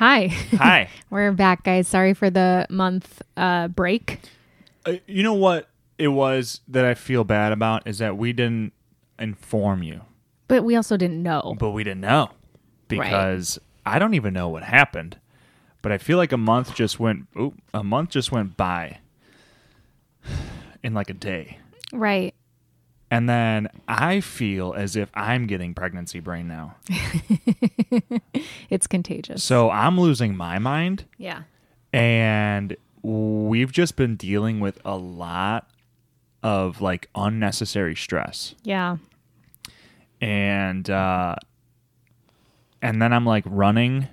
[0.00, 0.28] Hi.
[0.56, 0.88] Hi.
[1.10, 1.86] We're back, guys.
[1.86, 4.18] Sorry for the month uh, break.
[4.86, 8.72] Uh, you know what it was that I feel bad about is that we didn't
[9.18, 10.00] inform you,
[10.48, 11.54] But we also didn't know.
[11.58, 12.30] but we didn't know
[12.88, 15.18] because I don't even know what happened.
[15.82, 17.26] But I feel like a month just went.
[17.38, 19.00] Oop, a month just went by
[20.82, 21.58] in like a day,
[21.92, 22.34] Right.
[23.10, 26.76] And then I feel as if I'm getting pregnancy brain now.
[28.70, 29.42] It's contagious.
[29.42, 31.04] So I'm losing my mind.
[31.18, 31.42] yeah.
[31.92, 35.68] and we've just been dealing with a lot
[36.42, 38.98] of like unnecessary stress Yeah.
[40.20, 41.34] and uh
[42.82, 44.06] and then i'm like running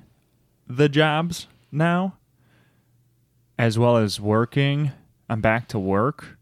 [0.67, 2.15] the jobs now
[3.59, 4.91] as well as working
[5.29, 6.36] i'm back to work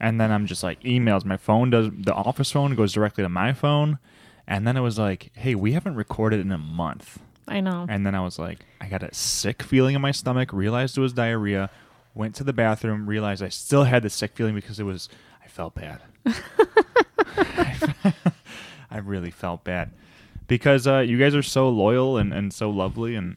[0.00, 3.28] and then i'm just like emails my phone does the office phone goes directly to
[3.28, 3.98] my phone
[4.46, 7.84] and then it was like hey we haven't recorded in a month I know.
[7.90, 11.02] and then I was like, I got a sick feeling in my stomach, realized it
[11.02, 11.68] was diarrhea,
[12.14, 15.10] went to the bathroom, realized I still had the sick feeling because it was,
[15.44, 16.00] I felt bad.
[18.90, 19.90] I really felt bad.
[20.46, 23.36] Because uh, you guys are so loyal and, and so lovely, and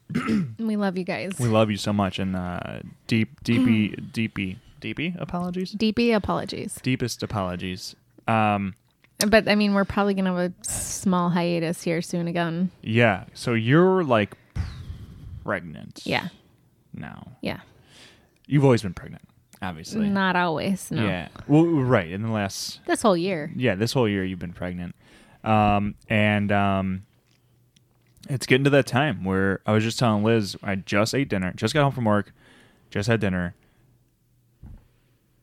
[0.60, 1.34] We love you guys.
[1.40, 2.18] we love you so much.
[2.20, 5.74] And uh, deep, deepy, deepy, deepy apologies?
[5.76, 6.80] DP apologies.
[6.84, 7.96] Deepest apologies.
[8.28, 8.74] Um,
[9.28, 12.72] But I mean, we're probably going to have a small hiatus here soon again.
[12.82, 14.38] yeah, so you're like
[15.44, 16.28] pregnant Yeah.
[16.94, 17.28] now.
[17.42, 17.60] Yeah.
[18.46, 19.24] You've always been pregnant,
[19.62, 20.08] obviously.
[20.10, 20.90] Not always.
[20.92, 21.06] No.
[21.06, 21.28] Yeah.
[21.48, 22.10] Well, right.
[22.12, 23.52] In the last, This whole year.
[23.56, 24.96] yeah, this whole year you've been pregnant,
[25.44, 27.04] um, and um,
[28.30, 31.52] it's getting to that time where I was just telling Liz I just ate dinner,
[31.56, 32.34] just got home from work,
[32.90, 33.54] just had dinner.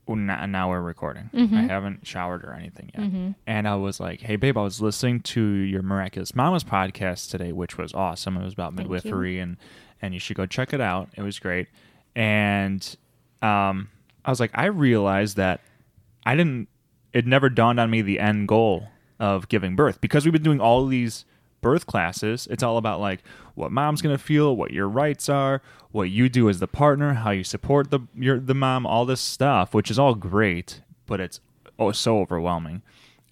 [0.06, 1.30] Now, we're recording.
[1.32, 5.20] I haven't showered or anything yet, and I was like, "Hey, babe, I was listening
[5.20, 8.36] to your Miraculous Mamas podcast today, which was awesome.
[8.36, 8.94] It was about Thank you.
[8.94, 9.56] midwifery, and
[10.02, 11.08] and you should go check it out.
[11.16, 11.68] It was great."
[12.14, 12.96] And
[13.42, 13.88] um,
[14.24, 15.60] I was like, I realized that
[16.24, 16.68] I didn't.
[17.12, 18.88] It never dawned on me the end goal
[19.20, 21.24] of giving birth because we've been doing all these
[21.64, 22.46] birth classes.
[22.50, 23.22] It's all about like
[23.54, 27.30] what mom's gonna feel, what your rights are, what you do as the partner, how
[27.30, 31.40] you support the your the mom, all this stuff, which is all great, but it's
[31.78, 32.82] oh so overwhelming.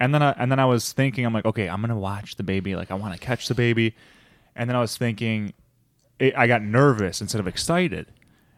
[0.01, 2.43] And then I and then I was thinking, I'm like, okay, I'm gonna watch the
[2.43, 3.95] baby, like I want to catch the baby,
[4.57, 5.53] and then I was thinking,
[6.19, 8.07] it, I got nervous instead of excited,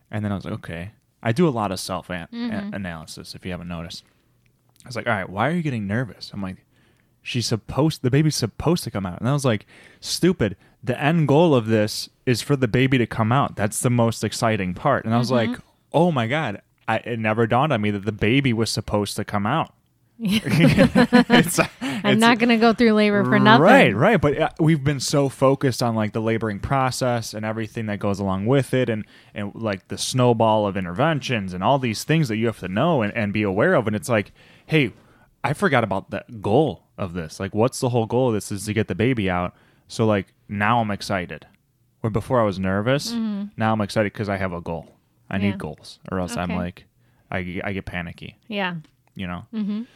[0.08, 2.74] and then I was like, okay, I do a lot of self an- mm-hmm.
[2.74, 4.04] analysis if you haven't noticed.
[4.84, 6.30] I was like, all right, why are you getting nervous?
[6.32, 6.63] I'm like,
[7.24, 9.18] she's supposed, the baby's supposed to come out.
[9.18, 9.66] And I was like,
[9.98, 10.56] stupid.
[10.84, 13.56] The end goal of this is for the baby to come out.
[13.56, 15.04] That's the most exciting part.
[15.04, 15.50] And I was like,
[15.92, 19.24] oh my God, I, it never dawned on me that the baby was supposed to
[19.24, 19.72] come out.
[20.18, 23.62] it's, I'm not going to go through labor for nothing.
[23.62, 24.20] Right, right.
[24.20, 28.20] But uh, we've been so focused on like the laboring process and everything that goes
[28.20, 32.36] along with it, and and like the snowball of interventions and all these things that
[32.36, 33.88] you have to know and, and be aware of.
[33.88, 34.30] And it's like,
[34.66, 34.92] hey,
[35.44, 37.38] I forgot about the goal of this.
[37.38, 38.50] Like, what's the whole goal of this?
[38.50, 39.55] Is to get the baby out.
[39.88, 41.47] So like now I'm excited.
[42.00, 44.88] Where before I was nervous, now I'm excited because I have a goal.
[45.31, 45.44] I Mm-hmm.
[45.44, 45.50] Yeah.
[45.53, 46.84] need goals, or else I'm like,
[47.31, 48.77] I I get panicky Yeah.
[49.15, 49.47] you know.
[49.55, 49.82] Mm-hmm.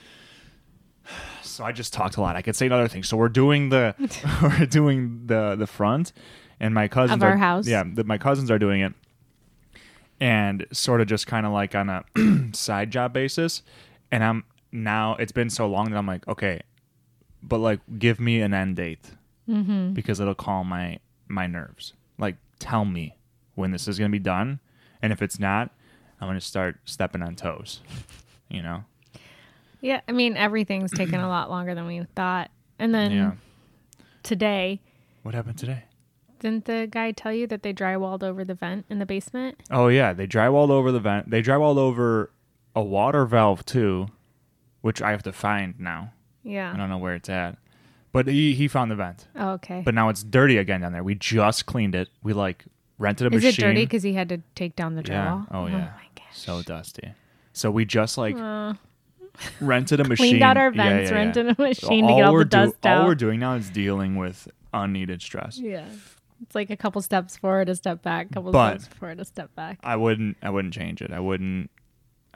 [1.42, 2.36] So I just talked a lot.
[2.36, 3.02] I could say another thing.
[3.02, 3.94] So we're doing the
[4.42, 6.12] we're doing the the front,
[6.60, 7.66] and my cousins Of our are, house?
[7.66, 8.92] Yeah, the, my cousins are doing it,
[10.20, 12.04] and sort of just kind of like on a
[12.52, 13.62] side job basis.
[14.10, 16.60] And I'm now it's been so long that I'm like, okay,
[17.42, 19.10] but like give me an end date
[19.48, 19.94] Mm-hmm.
[19.94, 21.94] because it'll calm my my nerves.
[22.18, 23.16] Like tell me
[23.54, 24.60] when this is gonna be done,
[25.00, 25.70] and if it's not,
[26.20, 27.80] I'm gonna start stepping on toes.
[28.50, 28.84] You know.
[29.82, 30.00] Yeah.
[30.08, 32.50] I mean, everything's taken a lot longer than we thought.
[32.78, 33.32] And then Yeah.
[34.22, 34.80] today,
[35.22, 35.84] What happened today?
[36.40, 39.58] didn't the guy tell you that they drywalled over the vent in the basement?
[39.70, 41.30] Oh yeah, they drywalled over the vent.
[41.30, 42.30] They drywalled over
[42.76, 44.08] a water valve too,
[44.80, 46.12] which I have to find now.
[46.42, 46.72] Yeah.
[46.72, 47.58] I don't know where it's at.
[48.12, 49.26] But he, he found the vent.
[49.36, 49.82] Oh, okay.
[49.84, 51.04] But now it's dirty again down there.
[51.04, 52.08] We just cleaned it.
[52.22, 52.64] We like
[52.98, 53.48] rented a machine.
[53.48, 53.64] Is machine.
[53.64, 55.26] it dirty because he had to take down the yeah.
[55.26, 55.46] drywall?
[55.50, 55.72] Oh yeah.
[55.78, 56.24] my gosh.
[56.32, 57.12] so dusty.
[57.52, 58.74] So we just like Uh,
[59.60, 60.16] rented a machine.
[60.30, 61.22] cleaned out our Yeah, vents, yeah, yeah.
[61.22, 63.00] rented a machine to get all we're the dust do- out.
[63.02, 65.58] All we're doing now is dealing with unneeded stress.
[65.58, 65.86] yeah.
[66.40, 69.54] It's like a couple steps forward, a step back, couple But- steps forward, a step
[69.56, 69.80] back.
[69.82, 71.10] I wouldn't I wouldn't change it.
[71.12, 71.68] I wouldn't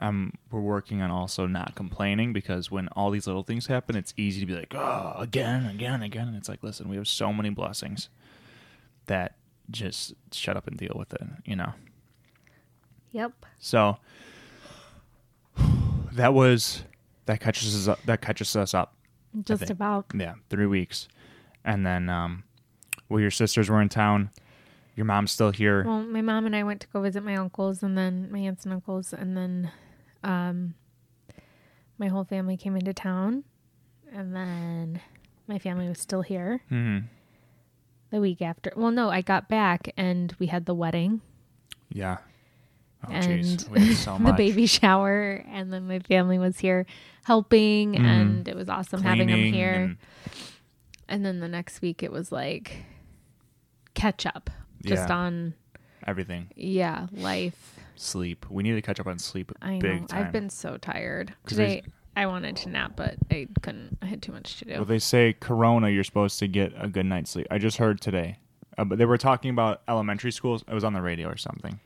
[0.03, 4.13] um we're working on also not complaining because when all these little things happen, it's
[4.17, 7.31] easy to be like, "Oh, again, again, again." And it's like, "Listen, we have so
[7.33, 8.09] many blessings
[9.07, 9.35] that
[9.71, 11.73] just shut up and deal with it, you know."
[13.13, 13.31] Yep.
[13.59, 13.97] So
[16.11, 16.83] that was
[17.25, 18.95] that catches us up, that catches us up.
[19.43, 20.05] Just about.
[20.13, 21.07] Yeah, 3 weeks.
[21.65, 22.43] And then um
[23.09, 24.29] well your sisters were in town
[24.95, 25.83] Your mom's still here.
[25.83, 28.63] Well, my mom and I went to go visit my uncles and then my aunts
[28.65, 29.71] and uncles and then
[30.23, 30.75] um
[31.97, 33.43] my whole family came into town
[34.11, 35.01] and then
[35.47, 36.99] my family was still here hmm
[38.09, 38.71] the week after.
[38.75, 41.21] Well, no, I got back and we had the wedding,
[41.89, 42.17] Yeah.
[43.07, 43.67] Oh, And jeez.
[43.69, 46.85] We had so the baby shower, and then my family was here
[47.25, 48.05] helping Mhm.
[48.05, 49.73] and it was awesome having them here.
[49.73, 49.97] and-
[51.09, 52.85] And then the next week it was like
[53.95, 54.49] catch up
[54.85, 55.15] just Yeah.
[55.17, 55.53] on
[56.05, 56.49] everything.
[56.55, 57.72] yeah, life.
[57.95, 58.45] Sleep.
[58.49, 60.07] We need to catch up on sleep I big know.
[60.07, 60.25] time.
[60.25, 61.33] I've been so tired.
[61.45, 61.83] there's- Today
[62.15, 63.97] I wanted to nap, but I couldn't.
[64.01, 64.73] I had too much to do.
[64.73, 67.47] Well, they say Corona, you're supposed to get a good night's sleep.
[67.49, 68.37] I just heard today,
[68.77, 70.63] uh, but they were talking about elementary schools.
[70.67, 71.79] It was on the radio or something,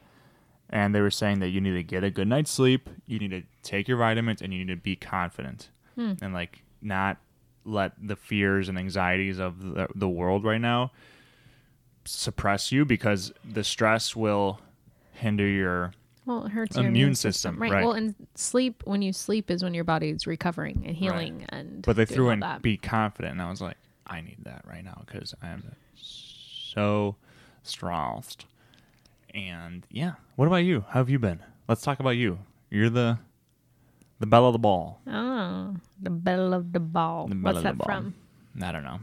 [0.69, 2.89] and they were saying that you need to get a good night's sleep.
[3.05, 6.13] You need to take your vitamins, and you need to be confident Hmm.
[6.21, 7.17] and like not
[7.63, 10.91] let the fears and anxieties of the, the world right now
[12.05, 14.59] suppress you because the stress will
[15.17, 15.93] hinder your
[16.25, 17.71] well, it hurts your Immune immune system, system, right?
[17.71, 17.83] right.
[17.85, 21.95] Well, and sleep when you sleep is when your body's recovering and healing, and But
[21.95, 22.61] they threw in that.
[22.61, 25.63] be confident, and I was like, I need that right now because I am
[25.95, 27.15] so
[27.63, 28.45] stressed.
[29.33, 30.85] And yeah, what about you?
[30.89, 31.39] How have you been?
[31.67, 32.39] Let's talk about you.
[32.69, 33.19] You're the
[34.19, 34.99] the belle of the ball.
[35.07, 37.27] Oh, the belle of the ball.
[37.27, 37.85] The What's of the that ball.
[37.85, 38.15] from?
[38.61, 38.99] I don't know.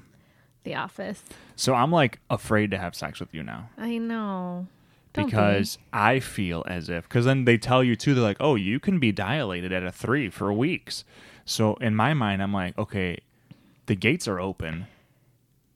[0.65, 1.23] The Office.
[1.57, 4.67] So I'm like afraid to have sex with you now I know.
[5.15, 5.31] Don't be.
[5.31, 8.15] because I feel as if because then they tell you too.
[8.15, 11.05] They're like, oh, you can be dilated at a three for weeks.
[11.47, 13.19] So in my mind, I'm like, okay,
[13.87, 14.87] the gates are open,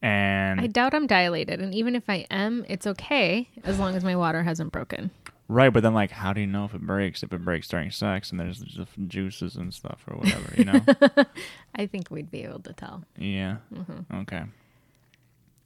[0.02, 4.04] and I doubt I'm dilated, and even if I am, it's okay as long as
[4.04, 5.10] my water hasn't broken.
[5.50, 7.22] Right, but then like, how do you know if it breaks?
[7.22, 10.80] If it breaks during sex and there's just juices and stuff or whatever, you know?
[11.74, 13.02] I think we'd be able to tell.
[13.16, 13.56] yeah.
[13.74, 14.16] Mm-hmm.
[14.20, 14.42] Okay.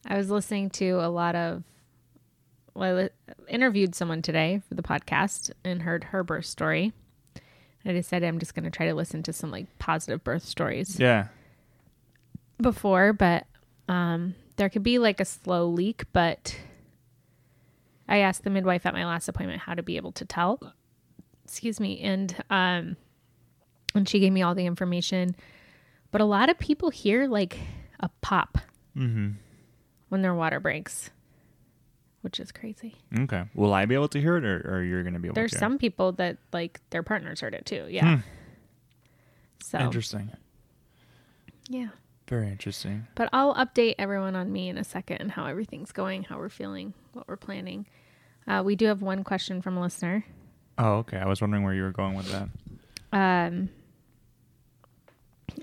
[0.07, 1.63] I was listening to a lot of.
[2.75, 3.09] Well, I
[3.47, 6.91] interviewed someone today for the podcast and heard her birth story.
[7.85, 10.97] I decided I'm just going to try to listen to some like positive birth stories
[10.99, 11.27] Yeah.
[12.61, 13.45] before, but
[13.87, 16.05] um, there could be like a slow leak.
[16.13, 16.57] But
[18.07, 20.73] I asked the midwife at my last appointment how to be able to tell.
[21.45, 22.95] Excuse me, and um,
[23.93, 25.35] and she gave me all the information.
[26.11, 27.59] But a lot of people hear like
[27.99, 28.57] a pop
[28.95, 29.31] Mm-hmm.
[30.09, 31.09] when their water breaks,
[32.23, 32.95] which is crazy.
[33.17, 33.43] Okay.
[33.53, 35.39] Will I be able to hear it, or, or you're gonna be able to?
[35.41, 35.57] There's to?
[35.59, 37.85] some people that like their partners heard it too.
[37.89, 38.15] Yeah.
[38.17, 38.21] Hmm.
[39.63, 40.29] So Interesting.
[41.69, 41.87] yeah,
[42.27, 43.07] Very interesting.
[43.15, 46.49] but I'll update everyone on me in a second and how everything's going, how we're
[46.49, 47.85] feeling, what we're planning.
[48.45, 50.25] Uh, we do have one question from a listener.
[50.77, 51.17] Oh, okay.
[51.17, 52.49] I was wondering where you were going with that.
[53.13, 53.69] Um.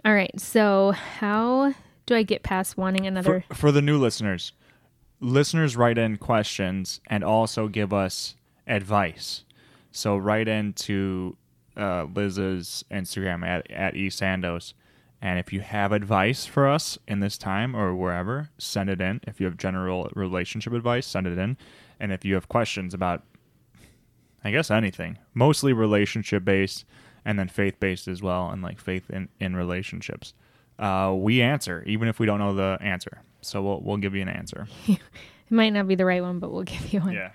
[0.05, 0.39] All right.
[0.41, 1.75] So how
[2.07, 3.45] do I get past wanting another?
[3.49, 4.53] For, for the new listeners,
[5.21, 8.37] listeners write in questions and also give us
[8.67, 9.45] advice.
[9.93, 11.37] So write into
[11.77, 14.73] uh, Liz's Instagram at, at esandos.
[15.23, 19.21] And if you have advice for us in this time or wherever, send it in.
[19.27, 21.59] If you have general relationship advice, send it in.
[21.99, 23.23] And if you have questions about,
[24.43, 26.87] I guess, anything, mostly relationship based
[27.23, 30.33] and then faith based as well, and like faith in, in relationships,
[30.79, 33.21] uh, we answer, even if we don't know the answer.
[33.43, 34.67] So we'll, we'll give you an answer.
[35.51, 37.13] It might not be the right one, but we'll give you one.
[37.13, 37.33] Yeah.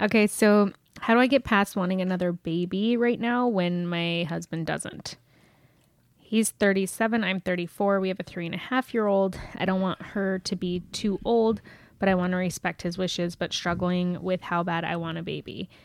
[0.00, 4.66] Okay, so how do I get past wanting another baby right now when my husband
[4.66, 5.16] doesn't?
[6.18, 8.00] He's 37, I'm 34.
[8.00, 9.38] We have a three and a half year old.
[9.58, 11.60] I don't want her to be too old,
[11.98, 15.22] but I want to respect his wishes, but struggling with how bad I want a
[15.22, 15.68] baby.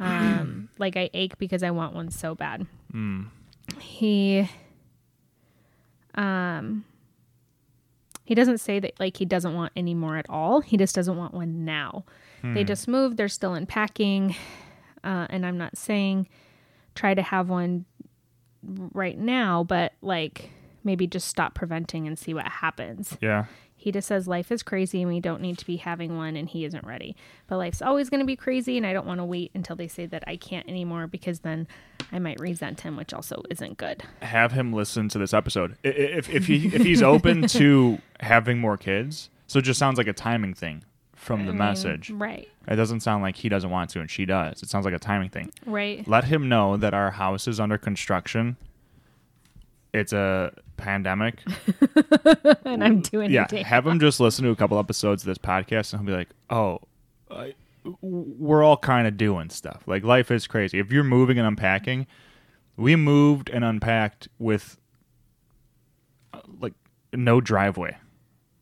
[0.00, 2.66] Um, like I ache because I want one so bad.
[3.78, 4.48] He,
[6.16, 6.84] um,
[8.26, 10.60] he doesn't say that like he doesn't want any more at all.
[10.60, 12.04] He just doesn't want one now.
[12.54, 13.16] They just moved.
[13.16, 14.36] They're still unpacking,
[15.02, 16.28] uh, and I'm not saying
[16.94, 17.86] try to have one
[18.62, 20.50] right now, but like
[20.84, 23.16] maybe just stop preventing and see what happens.
[23.20, 23.46] Yeah.
[23.86, 26.48] He just says life is crazy and we don't need to be having one, and
[26.48, 27.14] he isn't ready.
[27.46, 29.86] But life's always going to be crazy, and I don't want to wait until they
[29.86, 31.68] say that I can't anymore because then
[32.10, 34.02] I might resent him, which also isn't good.
[34.22, 35.76] Have him listen to this episode.
[35.84, 40.08] If, if, he, if he's open to having more kids, so it just sounds like
[40.08, 40.82] a timing thing
[41.14, 42.10] from the I mean, message.
[42.10, 42.48] right?
[42.66, 44.64] It doesn't sound like he doesn't want to and she does.
[44.64, 45.52] It sounds like a timing thing.
[45.64, 46.04] Right.
[46.08, 48.56] Let him know that our house is under construction.
[49.96, 51.40] It's a pandemic.
[52.64, 53.64] And I'm doing yeah, it.
[53.64, 56.28] have him just listen to a couple episodes of this podcast and he'll be like,
[56.50, 56.80] "Oh,
[57.30, 57.54] I,
[58.02, 59.82] we're all kind of doing stuff.
[59.86, 60.78] Like life is crazy.
[60.78, 62.06] If you're moving and unpacking,
[62.76, 64.78] we moved and unpacked with
[66.34, 66.74] uh, like
[67.12, 67.96] no driveway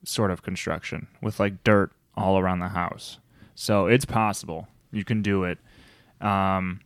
[0.04, 3.18] sort of construction with like dirt all around the house.
[3.54, 4.68] So it's possible.
[4.92, 5.58] You can do it.
[6.20, 6.80] Um,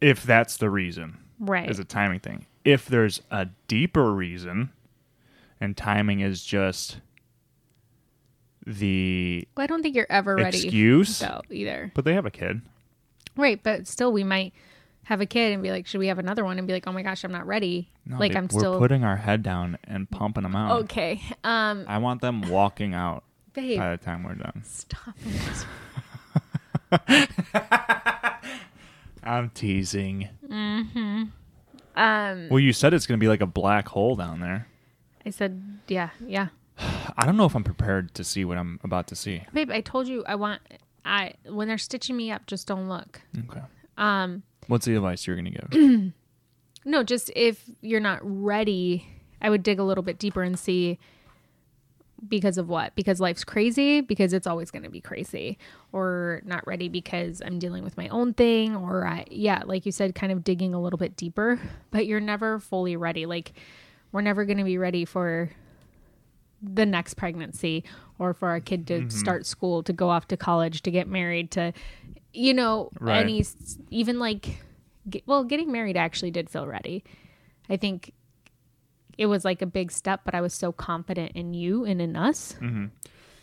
[0.00, 1.68] if that's the reason, Right.
[1.68, 2.46] is a timing thing.
[2.64, 4.70] If there's a deeper reason,
[5.60, 6.98] and timing is just
[8.64, 10.62] the well, I don't think you're ever ready.
[10.62, 11.90] excuse, though either.
[11.94, 12.62] but they have a kid.
[13.36, 14.52] Right, but still, we might
[15.04, 16.92] have a kid and be like, "Should we have another one?" And be like, "Oh
[16.92, 20.08] my gosh, I'm not ready." No, like I'm we're still putting our head down and
[20.08, 20.82] pumping them out.
[20.82, 21.20] okay.
[21.42, 24.62] Um, I want them walking out babe, by the time we're done.
[24.64, 25.66] stop it.
[29.22, 30.28] I'm teasing.
[30.50, 31.32] Um,
[32.50, 34.66] Well, you said it's going to be like a black hole down there.
[35.24, 36.48] I said, yeah, yeah,
[37.16, 39.42] I don't know if I'm prepared to see what I'm about to see.
[39.52, 39.70] babe.
[39.70, 40.60] I told you I want.
[41.04, 43.20] I when they're stitching me up, just don't look.
[43.48, 43.60] Okay.
[43.98, 46.12] Um, What's the advice you're going to give?
[46.84, 49.06] no, just if you're not ready,
[49.40, 50.98] I would dig a little bit deeper and see
[52.28, 52.94] because of what?
[52.94, 55.58] Because life's crazy, because it's always going to be crazy,
[55.92, 59.92] or not ready because I'm dealing with my own thing, or I, yeah, like you
[59.92, 61.58] said, kind of digging a little bit deeper,
[61.90, 63.26] but you're never fully ready.
[63.26, 63.52] Like,
[64.12, 65.50] we're never going to be ready for
[66.62, 67.82] the next pregnancy
[68.18, 69.08] or for our kid to mm-hmm.
[69.08, 71.72] start school, to go off to college, to get married, to,
[72.32, 73.24] you know, Right.
[73.24, 73.44] any,
[73.90, 74.62] even like,
[75.10, 77.02] get, well, getting married actually did feel ready.
[77.68, 78.12] I think
[79.18, 82.16] it was like a big step, but I was so confident in you and in
[82.16, 82.56] us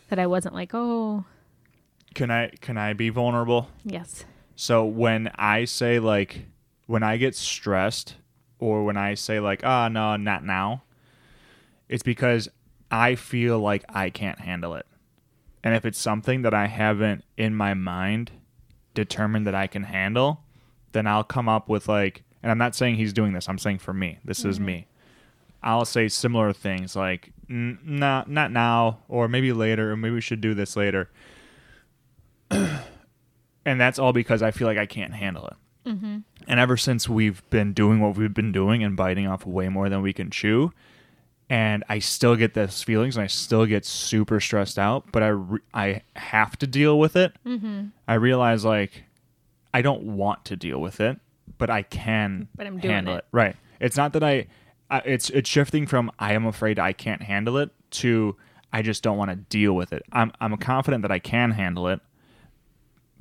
[0.08, 1.24] that I wasn't like, oh,
[2.14, 3.68] Can I can I be vulnerable?
[3.84, 4.24] yes.
[4.56, 6.46] So when I say like
[6.86, 8.16] when I get stressed
[8.58, 10.82] or when I say like ah no not now,
[11.88, 12.48] it's because
[12.90, 14.86] I feel like I can't handle it.
[15.62, 18.32] And if it's something that I haven't in my mind
[18.94, 20.40] determined that I can handle,
[20.92, 23.48] then I'll come up with like and I'm not saying he's doing this.
[23.48, 24.18] I'm saying for me.
[24.24, 24.86] This is me.
[25.62, 30.20] I'll say similar things like "N- not not now or maybe later or maybe we
[30.20, 31.10] should do this later.
[32.50, 35.54] and that's all because I feel like I can't handle it.
[36.46, 39.88] And ever since we've been doing what we've been doing and biting off way more
[39.88, 40.72] than we can chew,
[41.48, 45.28] and I still get those feelings and I still get super stressed out, but I
[45.28, 47.32] re- I have to deal with it.
[47.44, 47.86] Mm-hmm.
[48.06, 49.02] I realize like
[49.74, 51.18] I don't want to deal with it,
[51.58, 53.18] but I can But I'm doing handle it.
[53.18, 53.24] it.
[53.32, 53.56] Right.
[53.80, 54.46] It's not that I,
[54.90, 58.36] I it's it's shifting from I am afraid I can't handle it to
[58.72, 60.02] I just don't want to deal with it.
[60.12, 62.00] I'm I'm confident that I can handle it,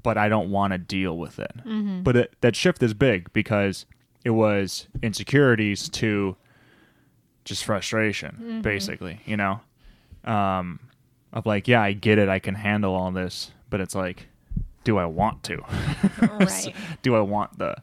[0.04, 1.52] but I don't want to deal with it.
[1.66, 2.04] Mm-hmm.
[2.04, 3.86] But it, that shift is big because
[4.24, 6.36] it was insecurities to
[7.46, 8.62] just frustration, Mm-hmm.
[8.62, 9.22] basically.
[9.26, 9.62] You know,
[10.24, 10.80] um,
[11.34, 14.28] of like, yeah, I get it, I can handle all this, but it's like,
[14.84, 15.62] do I want to?
[16.22, 16.74] Right.
[17.02, 17.76] do I want the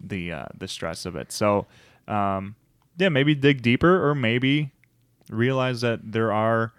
[0.00, 1.32] the uh, the stress of it?
[1.32, 1.66] So,
[2.06, 2.54] um,
[2.98, 4.72] yeah, maybe dig deeper, or maybe
[5.30, 6.72] realize that there are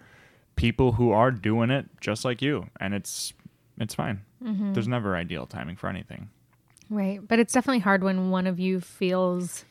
[0.56, 3.32] people who are doing it just like you, and it's
[3.78, 4.20] it's fine.
[4.44, 4.72] Mm-hmm.
[4.74, 6.30] There's never ideal timing for anything.
[6.88, 7.20] Right.
[7.26, 9.64] But it's definitely hard when one of you feels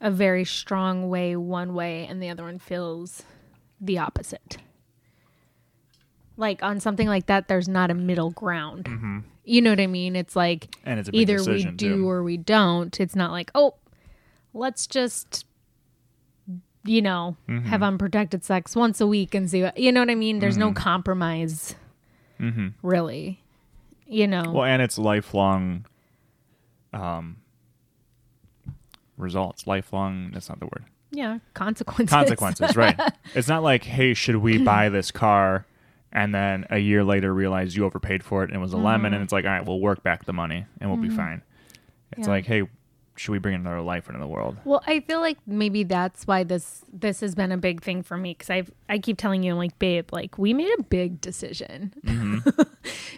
[0.00, 3.24] a very strong way one way and the other one feels
[3.80, 4.58] the opposite.
[6.36, 9.24] Like on something like that, there's not a middle ground.
[9.44, 10.14] You know what I mean?
[10.14, 12.08] It's like And it's either we do too.
[12.08, 12.98] or we don't.
[13.00, 13.74] It's not like, oh,
[14.54, 15.44] let's just,
[16.84, 17.66] you know, Mm-hmm.
[17.66, 20.38] have unprotected sex once a week and see what, you know what I mean?
[20.38, 21.74] There's no compromise,
[22.82, 23.42] really.
[24.06, 24.52] You know, Mm-hmm.
[24.52, 25.84] Well, and it's lifelong
[26.92, 27.36] um,
[29.16, 29.66] results.
[29.66, 30.30] Lifelong.
[30.32, 30.84] That's not the word.
[31.10, 32.12] yeah, consequences.
[32.12, 32.98] consequences, right?
[33.34, 35.66] It's not like, hey, should we buy this car?
[36.10, 39.12] And then a year later realize you overpaid for it and it was a lemon,
[39.12, 41.42] and it's like, all right, we'll work back the money and we'll be fine.
[42.12, 42.32] It's Yeah.
[42.32, 42.62] like, hey,
[43.18, 44.56] should we bring another life into the world?
[44.64, 48.16] Well, I feel like maybe that's why this this has been a big thing for
[48.16, 51.92] me because I I keep telling you like babe like we made a big decision.
[52.04, 52.48] Mm-hmm.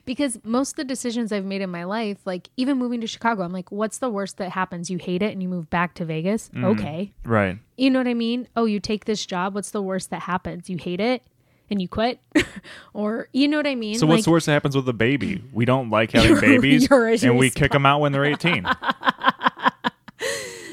[0.06, 3.42] Because most of the decisions I've made in my life like even moving to Chicago
[3.42, 4.90] I'm like what's the worst that happens?
[4.90, 6.48] You hate it and you move back to Vegas?
[6.54, 7.12] Mm, okay.
[7.24, 7.58] Right.
[7.76, 8.48] you know what I mean?
[8.56, 10.68] Oh you take this job what's the worst that happens?
[10.70, 11.22] You hate it
[11.68, 12.20] and you quit?
[12.92, 13.98] Or you know what I mean?
[13.98, 15.42] So what's Like, the worst that happens with a baby?
[15.52, 18.66] We don't like having babies, and we kick them out when they're 18.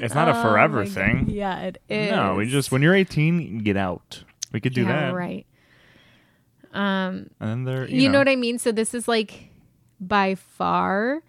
[0.01, 0.93] It's not a forever Oh my God.
[0.93, 1.29] thing.
[1.29, 4.23] yeah it is No, we just when you're 18, get out.
[4.51, 5.45] We could do yeah, that, right
[6.73, 8.17] Um, And then they're you, you, know.
[8.19, 8.59] what I mean?
[8.59, 9.49] So this is like
[9.99, 11.21] by far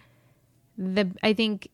[0.77, 1.69] the I think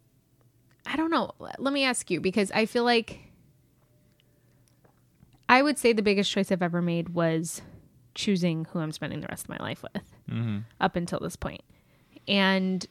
[0.87, 1.33] I don't know.
[1.59, 3.21] Let me ask you because I feel like
[5.49, 7.61] I would say the biggest choice I've ever made was
[8.15, 10.59] choosing who I'm spending the rest of my life with Mm-hmm.
[10.81, 11.61] up until this point.
[12.27, 12.87] And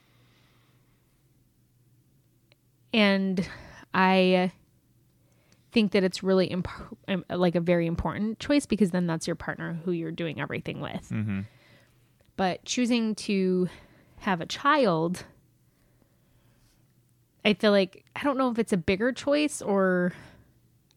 [2.93, 3.47] and
[3.93, 4.51] I
[5.71, 6.67] think that it's really imp-
[7.29, 11.09] like a very important choice because then that's your partner who you're doing everything with.
[11.09, 11.41] Mm-hmm.
[12.35, 13.69] But choosing to
[14.19, 15.25] have a child,
[17.43, 20.13] I feel like I don't know if it's a bigger choice or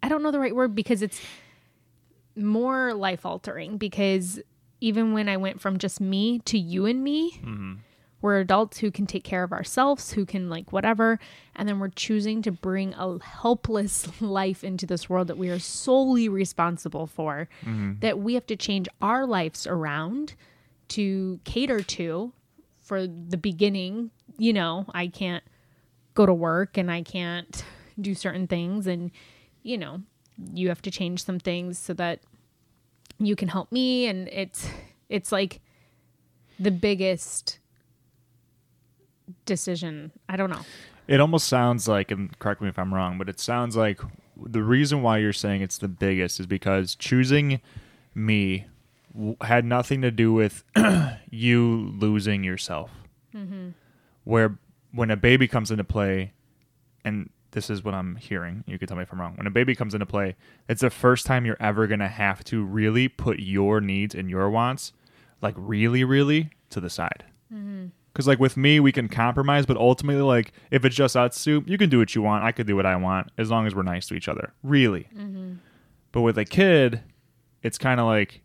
[0.03, 1.21] I don't know the right word because it's
[2.37, 4.39] more life altering because
[4.81, 7.41] even when I went from just me to you and me,
[8.23, 11.19] we're adults who can take care of ourselves, who can like whatever,
[11.55, 15.59] and then we're choosing to bring a helpless life into this world that we are
[15.59, 17.95] solely responsible for, mm-hmm.
[18.01, 20.35] that we have to change our lives around
[20.89, 22.33] to cater to
[22.83, 24.11] for the beginning.
[24.39, 25.45] You know, I can't
[26.15, 27.65] go to work and I can't
[28.01, 28.87] do certain things.
[28.87, 29.11] And
[29.63, 30.03] you know,
[30.53, 32.21] you have to change some things so that
[33.19, 34.07] you can help me.
[34.07, 34.69] And it's
[35.09, 35.61] it's like
[36.59, 37.59] the biggest
[39.45, 40.13] decision.
[40.29, 40.63] I don't know.
[41.09, 44.01] It almost sounds like, and correct me if I'm wrong, but it sounds like
[44.37, 47.61] the reason why you're saying it's the biggest is because choosing
[48.15, 48.67] me
[49.15, 50.65] w- had nothing to do with
[51.31, 52.91] you losing yourself.
[53.35, 53.69] Mm-hmm.
[54.25, 54.59] Where
[54.93, 56.33] when a baby comes into play,
[57.05, 59.35] and this is what I'm hearing, you can tell me if I'm wrong.
[59.37, 60.37] When a baby comes into play,
[60.69, 64.29] it's the first time you're ever going to have to really put your needs and
[64.29, 64.93] your wants,
[65.41, 67.25] like really, really, to the side.
[67.53, 67.87] Mm-hmm.
[68.17, 71.63] Because like with me, we can compromise, but ultimately, like if it's just us two,
[71.67, 72.45] you can do what you want.
[72.45, 74.55] I could do what I want as long as we're nice to each other.
[74.63, 75.07] Really.
[75.15, 75.57] Mm-hmm.
[76.13, 77.03] But with a kid,
[77.63, 78.41] it's kind of like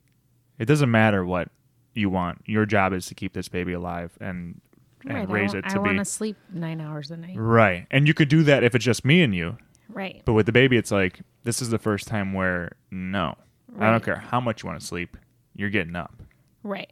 [0.59, 1.47] it doesn't matter what
[1.93, 2.41] you want.
[2.45, 4.59] Your job is to keep this baby alive and
[5.05, 7.37] and Right, raise I, it I to want to sleep nine hours a night.
[7.37, 7.87] right.
[7.91, 9.55] And you could do that if it's just me and you.
[9.87, 10.21] Right.
[10.25, 13.37] But with the baby, it's like this is the first time where no,
[13.79, 15.15] I don't care how much you want to sleep,
[15.55, 16.21] you're getting up.
[16.61, 16.91] Right.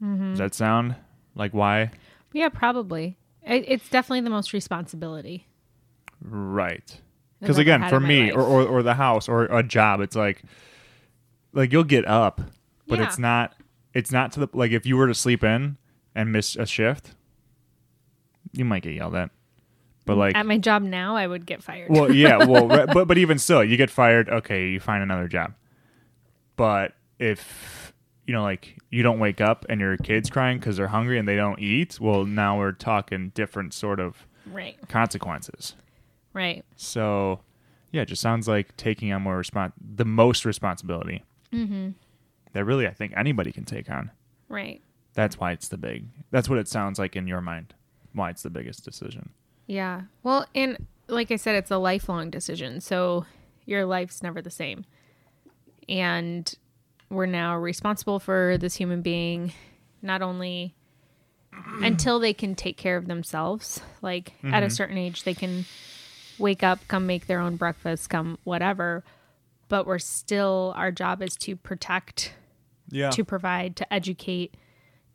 [0.00, 0.30] Mm-hmm.
[0.30, 0.94] Does that sound
[1.34, 1.90] like why?
[2.32, 3.16] Yeah, probably.
[3.42, 5.46] It, it's definitely the most responsibility.
[6.22, 7.00] Right.
[7.40, 10.42] Because again, for me, or, or or the house, or a job, it's like,
[11.54, 12.40] like you'll get up,
[12.86, 13.06] but Yeah.
[13.06, 13.54] it's not.
[13.94, 15.78] It's not to the like if you were to sleep in
[16.14, 17.14] and miss a shift,
[18.52, 19.30] you might get yelled at.
[20.04, 21.90] But like, At my job now, I would get fired.
[21.90, 24.28] well, yeah, well, but but even still, you get fired.
[24.28, 25.54] Okay, you find another job.
[26.56, 27.89] But if
[28.30, 31.26] you know, like, you don't wake up and your kids crying because they're hungry and
[31.26, 34.76] they don't eat, well, now we're talking different sort of right.
[34.86, 35.74] consequences.
[36.32, 36.64] Right.
[36.76, 37.40] So,
[37.90, 41.88] yeah, it just sounds like taking on more respons the most responsibility Mm-hmm.
[42.52, 44.12] that really I think anybody can take on.
[44.48, 44.80] Right.
[45.14, 46.06] That's why it's the big.
[46.30, 47.74] That's what it sounds like in your mind.
[48.12, 49.30] Why it's the biggest decision.
[49.66, 50.02] Yeah.
[50.22, 52.80] Well, and like I said, it's a lifelong decision.
[52.80, 53.26] So
[53.64, 54.84] your life's never the same.
[55.88, 56.54] And
[57.10, 59.52] we're now responsible for this human being,
[60.00, 60.74] not only
[61.82, 63.80] until they can take care of themselves.
[64.00, 64.72] Like at a mm-hmm.
[64.72, 65.66] certain age, they can
[66.38, 69.04] wake up, come make their own breakfast, come whatever.
[69.68, 72.34] But we're still, our job is to protect
[72.90, 73.10] Yeah.
[73.10, 74.54] to provide, to educate,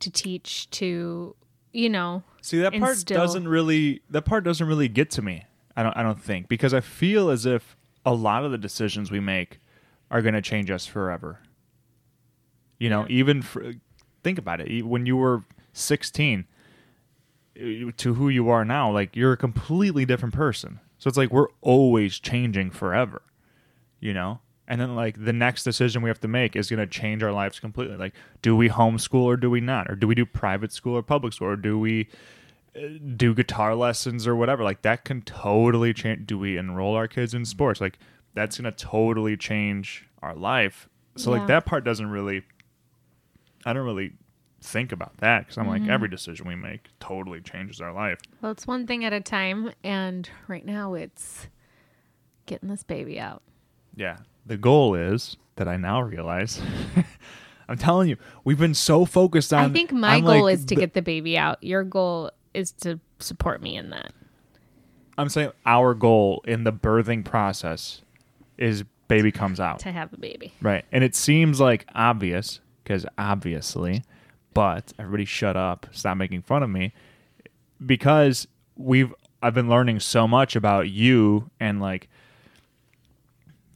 [0.00, 1.34] to teach, to
[1.72, 5.44] you know, See that part instill- doesn't really that part doesn't really get to me.
[5.76, 9.10] I don't I don't think because I feel as if a lot of the decisions
[9.10, 9.58] we make
[10.10, 11.40] are going to change us forever.
[12.78, 13.72] You know, even for,
[14.22, 14.82] think about it.
[14.84, 16.44] When you were 16
[17.58, 17.60] uh,
[17.96, 20.80] to who you are now, like you're a completely different person.
[20.98, 23.22] So it's like we're always changing forever.
[24.00, 24.40] You know?
[24.68, 27.32] And then like the next decision we have to make is going to change our
[27.32, 27.96] lives completely.
[27.96, 29.88] Like do we homeschool or do we not?
[29.90, 32.08] Or do we do private school or public school or do we
[33.16, 37.32] do guitar lessons or whatever like that can totally change do we enroll our kids
[37.32, 37.98] in sports like
[38.34, 40.86] that's going to totally change our life
[41.16, 41.38] so Yeah.
[41.38, 42.42] like that part doesn't really
[43.66, 44.12] i don't really
[44.62, 45.90] think about that because i'm like mm-hmm.
[45.90, 49.72] every decision we make totally changes our life Well, it's one thing at a time,
[49.84, 51.48] and right now it's
[52.46, 53.42] getting this baby out.
[53.94, 56.60] yeah the goal is that i now realize
[57.68, 60.64] i'm telling you we've been so focused on I think my I'm goal like, is
[60.66, 61.62] to get the baby out.
[61.62, 64.12] Your goal is to support me in that.
[65.18, 68.02] i'm saying our goal in the birthing process
[68.56, 70.52] is baby comes out To have a baby.
[70.60, 70.84] Right.
[70.90, 74.04] And it seems like obvious because obviously,
[74.54, 76.92] but everybody shut up, stop making fun of me
[77.84, 78.46] because
[78.76, 82.08] we've I've been learning so much about you and like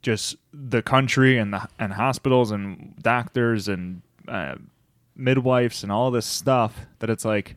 [0.01, 4.55] just the country and the and hospitals and doctors and uh,
[5.17, 7.57] midwives and all this stuff that it's like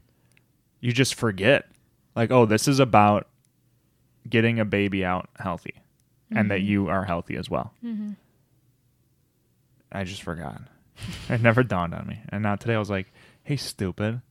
[0.79, 1.67] you just forget.
[2.15, 3.27] Like oh this is about
[4.27, 5.75] getting a baby out healthy
[6.31, 7.73] and that you are healthy as well.
[9.91, 10.63] I just forgot.
[11.29, 12.21] it never dawned on me.
[12.29, 13.11] And now today I was like,
[13.43, 14.21] hey, stupid.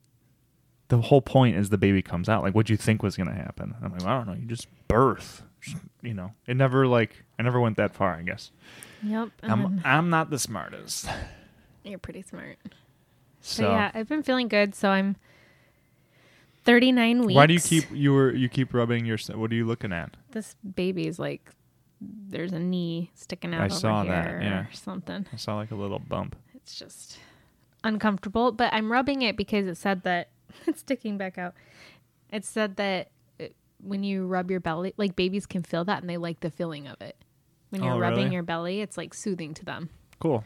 [0.88, 2.42] The whole point is the baby comes out.
[2.42, 3.74] Like, what'd you think was going to happen?
[3.82, 4.34] I'm like, I don't know.
[4.34, 5.42] You just birth.
[6.02, 8.50] You know, it never, like, I never went that far, I guess.
[9.04, 9.28] Yep.
[9.44, 11.08] I'm, I'm not the smartest.
[11.84, 12.58] you're pretty smart.
[13.42, 14.74] So But yeah, I've been feeling good.
[14.74, 15.16] So I'm
[16.64, 17.36] 39 weeks.
[17.36, 19.18] why do you keep you were you keep rubbing your?
[19.34, 20.16] What are you looking at?
[20.30, 21.50] this baby's like?
[22.00, 24.60] There's a knee sticking out I over saw that, yeah.
[24.60, 25.26] or something.
[25.32, 26.34] I saw like a little bump.
[26.62, 27.18] It's just
[27.84, 28.52] uncomfortable.
[28.52, 30.30] But I'm rubbing it because it said that
[30.66, 31.54] it's sticking back out.
[32.30, 36.08] It said that it, when you rub your belly, like babies can feel that and
[36.08, 37.16] they like the feeling of it.
[37.70, 38.34] When you're Oh, rubbing really?
[38.34, 39.88] your belly, it's like soothing to them.
[40.20, 40.44] Cool.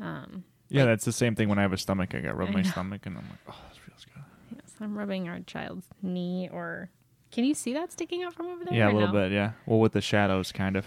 [0.00, 2.24] Um, Yeah, that's the same thing when I have a stomach ache.
[2.26, 2.70] I rub I my know.
[2.70, 4.22] stomach and I'm like, oh, this feels good.
[4.56, 6.90] yes, I'm rubbing our child's knee or.
[7.30, 8.74] Can you see that sticking out from over there?
[8.74, 9.12] Yeah, a little no?
[9.12, 9.32] bit.
[9.32, 9.52] Yeah.
[9.64, 10.86] Well, with the shadows, kind of.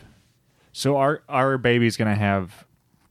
[0.73, 2.65] So our our baby's gonna have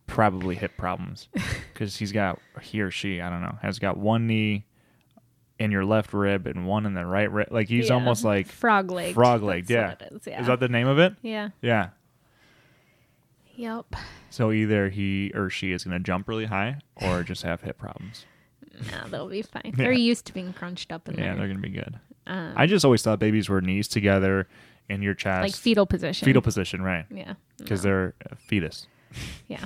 [0.07, 1.29] probably hip problems
[1.73, 4.65] because he's got he or she I don't know has got one knee
[5.59, 7.49] in your left rib and one in the right rib.
[7.51, 7.95] Like he's Yeah.
[7.95, 9.15] almost like frog leg.
[9.15, 9.71] frog leg.
[9.71, 9.95] Yeah.
[10.11, 10.27] Is.
[10.27, 10.41] yeah.
[10.41, 11.15] Is that the name of it?
[11.23, 11.51] yeah.
[11.63, 11.91] Yeah.
[13.57, 13.95] Yep.
[14.31, 18.27] So either he or she is gonna jump really high or just have hip problems.
[18.91, 19.63] No, they'll be fine.
[19.67, 19.73] Yeah.
[19.77, 21.25] They're used to being crunched up in there.
[21.25, 21.39] Yeah, there.
[21.47, 21.99] they're gonna be good.
[22.27, 24.49] Um, I just always thought babies were knees together
[24.89, 26.27] in your chest, like fetal position.
[26.27, 27.07] fetal position, right?
[27.11, 27.35] Yeah.
[27.59, 27.91] Because No.
[27.91, 28.87] they're fetus.
[29.49, 29.65] Yeah.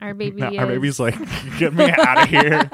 [0.00, 0.58] Our baby No, is.
[0.58, 1.14] our baby's like,
[1.58, 2.70] get me out of here.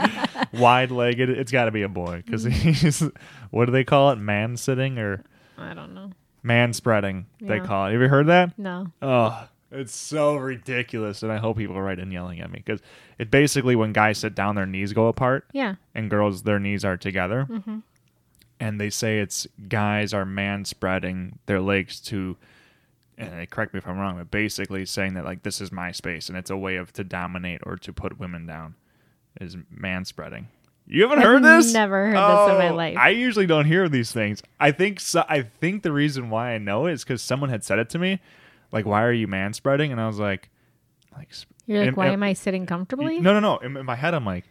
[0.53, 1.31] Wide legged.
[1.31, 2.71] It's got to be a boy because Mm-hmm.
[2.71, 3.03] he's,
[3.51, 4.17] what do they call it?
[4.17, 5.23] Man sitting or
[5.59, 6.11] I don't know.
[6.43, 7.93] man spreading, they call it.
[7.93, 8.59] Have you heard that?
[8.59, 8.89] No.
[9.03, 11.23] Oh, it's so ridiculous.
[11.23, 12.81] And I hope people are right in yelling at me because
[13.19, 15.75] it basically, when guys sit down, their knees go apart Yeah.
[15.95, 17.47] and girls, their knees are together.
[17.51, 17.79] Mm-hmm.
[18.61, 22.37] And they say it's guys are man spreading their legs to.
[23.17, 26.29] And correct me if I'm wrong, but basically saying that like this is my space
[26.29, 28.75] and it's a way of to dominate or to put women down
[29.41, 30.49] is man spreading.
[30.87, 31.47] You haven't heard this?
[31.47, 31.73] I've heard this?
[31.73, 32.97] never heard this in my Oh, life.
[32.99, 34.43] I usually don't hear these things.
[34.61, 37.79] I think so, I think the reason why I know is because someone had said
[37.79, 38.21] it to me,
[38.73, 40.51] like, "Why are you man spreading?" And I was like,
[41.17, 41.31] "Like,
[41.67, 43.19] You're like, why am- am I sitting comfortably?
[43.21, 44.45] no, no, no." In, in my head, I'm like,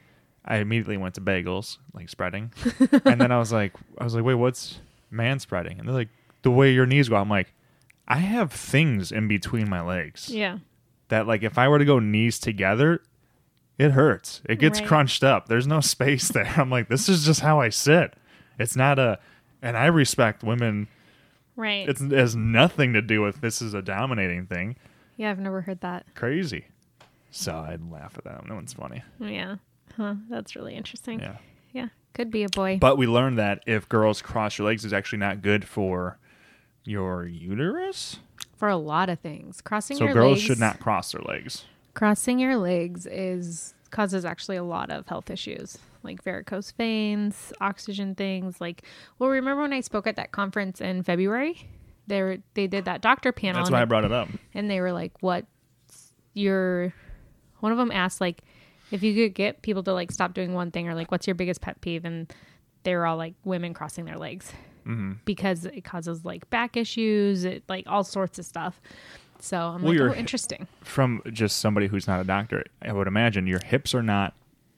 [0.45, 2.51] I immediately went to bagels, like spreading,
[3.05, 4.79] and then I was like, I was like, "Wait, what's
[5.11, 6.09] man spreading?" And they're like,
[6.41, 7.53] "The way your knees go." I'm like,
[8.07, 10.59] I have things in between my legs Yeah.
[11.09, 13.01] that, like, if I were to go knees together,
[13.77, 14.41] it hurts.
[14.45, 14.87] It gets Right.
[14.87, 15.47] crunched up.
[15.47, 16.51] There's no space there.
[16.57, 18.13] I'm like, this is just how I sit.
[18.59, 19.19] It's not a,
[19.61, 20.87] and I respect women.
[21.55, 21.87] Right.
[21.87, 24.75] It's, it has nothing to do with this is a dominating thing.
[25.17, 26.05] yeah, I've never heard that.
[26.15, 26.65] Crazy.
[27.31, 28.47] So I'd laugh at that.
[28.47, 29.01] No one's funny.
[29.19, 29.55] Yeah.
[29.97, 30.15] Huh.
[30.29, 31.19] That's really interesting.
[31.19, 31.37] Yeah.
[31.71, 31.87] Yeah.
[32.13, 32.77] Could be a boy.
[32.79, 36.17] But we learned that if girls cross your legs is actually not good for
[36.83, 38.19] your uterus.
[38.55, 39.61] For a lot of things.
[39.61, 40.41] Crossing So your girls legs.
[40.43, 41.65] should not cross their legs.
[41.93, 48.13] Crossing your legs is causes actually a lot of health issues like varicose veins, oxygen
[48.15, 48.59] things.
[48.59, 48.83] Like,
[49.19, 51.69] well, remember when I spoke at that conference in February?
[52.07, 53.61] They were, they did that doctor panel.
[53.61, 54.27] That's why I brought it up.
[54.53, 55.45] and they were like, "What
[56.33, 56.93] your?"
[57.61, 58.41] One of them asked like,
[58.91, 61.33] if you could get people to like stop doing one thing or like, what's your
[61.35, 62.03] biggest pet peeve?
[62.03, 62.31] And
[62.83, 64.51] they were all like, women crossing their legs
[64.83, 68.79] hmm because it causes like back issues, it like all sorts of stuff.
[69.39, 70.67] So I'm Well, like, oh, interesting.
[70.81, 74.33] From just somebody who's not a doctor, I would imagine your hips are not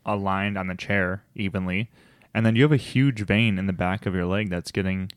[0.06, 1.90] aligned on the chair evenly,
[2.34, 5.12] and then you have a huge vein in the back of your leg that's getting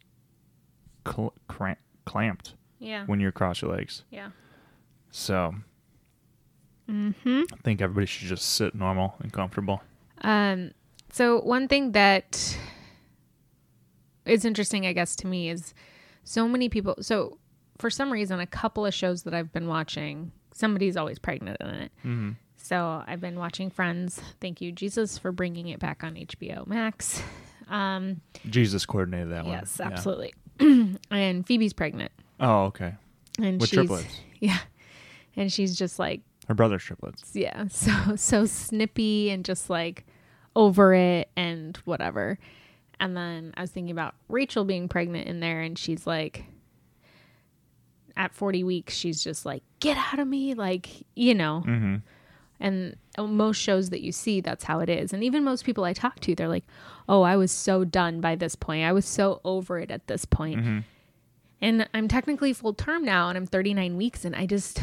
[1.06, 3.04] cl- cramp- clamped Yeah.
[3.06, 4.04] when you're cross your legs.
[4.10, 4.30] Yeah.
[5.10, 5.54] So
[6.90, 7.42] Mm-hmm.
[7.52, 9.82] I think everybody should just sit normal and comfortable.
[10.22, 10.70] Um,
[11.12, 12.56] so one thing that
[14.28, 15.74] is interesting, I guess, to me is
[16.24, 16.96] so many people.
[17.00, 17.38] So
[17.78, 21.68] for some reason, a couple of shows that I've been watching, somebody's always pregnant in
[21.68, 21.92] it.
[22.00, 22.30] Mm-hmm.
[22.56, 24.20] So I've been watching Friends.
[24.40, 27.22] Thank you, Jesus, for bringing it back on HBO Max.
[27.68, 29.52] Um, Jesus coordinated that one.
[29.54, 29.86] yes, Yeah.
[29.86, 30.34] absolutely.
[31.10, 32.10] and Phoebe's pregnant,
[32.40, 32.94] Oh, okay.
[33.38, 34.20] and With she's triplets.
[34.40, 34.58] yeah,
[35.36, 37.30] and she's just like Her brother's triplets.
[37.34, 40.04] yeah so so snippy and just like
[40.56, 42.38] over it and whatever
[43.00, 46.44] and then i was thinking about rachel being pregnant in there and she's like
[48.16, 51.62] at 40 weeks she's just like get out of me like you know?
[51.66, 51.96] Mm-hmm.
[52.60, 55.12] and most shows that you see that's how it is.
[55.12, 56.64] And even most people i talk to they're like
[57.08, 58.84] oh i was so done by this point.
[58.84, 60.60] I was so over it at this point.
[60.60, 60.84] Mhm.
[61.60, 64.82] and i'm technically full term now and i'm 39 weeks and i just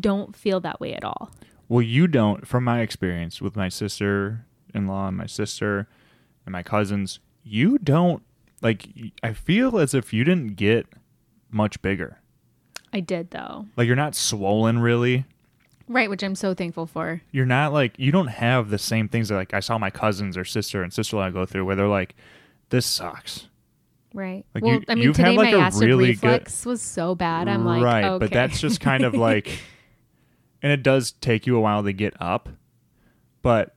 [0.00, 1.30] don't feel that way at all.
[1.66, 4.44] Well, you don't, from my experience with my sister
[4.74, 5.88] in law and my sister
[6.46, 8.22] and my cousins, you don't,
[8.62, 8.88] like,
[9.22, 10.86] I feel as if you didn't get
[11.50, 12.18] much bigger.
[12.92, 15.24] i did though Like, you're not swollen really.
[15.90, 17.22] Right, which I'm so thankful for.
[17.32, 20.36] You're not like, you don't have the same things that, like, I saw my cousins
[20.36, 22.14] or sister and sister in law go through where they're like,
[22.68, 23.46] this sucks.
[24.12, 24.44] Right.
[24.54, 26.82] Like, well, you- I mean, you've had, today like, my a acid really good- was
[26.82, 27.48] so bad.
[27.48, 28.04] I'm like, right.
[28.04, 28.18] okay.
[28.26, 29.60] But that's just kind of like,
[30.62, 32.50] and it does take you a while to get up,
[33.40, 33.74] but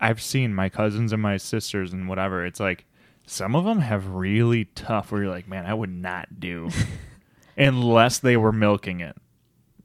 [0.00, 2.44] I've seen my cousins and my sisters and whatever.
[2.44, 2.84] It's like
[3.26, 6.70] some of them have really tough where you're like, man, I would not do
[7.56, 9.16] unless they were milking it,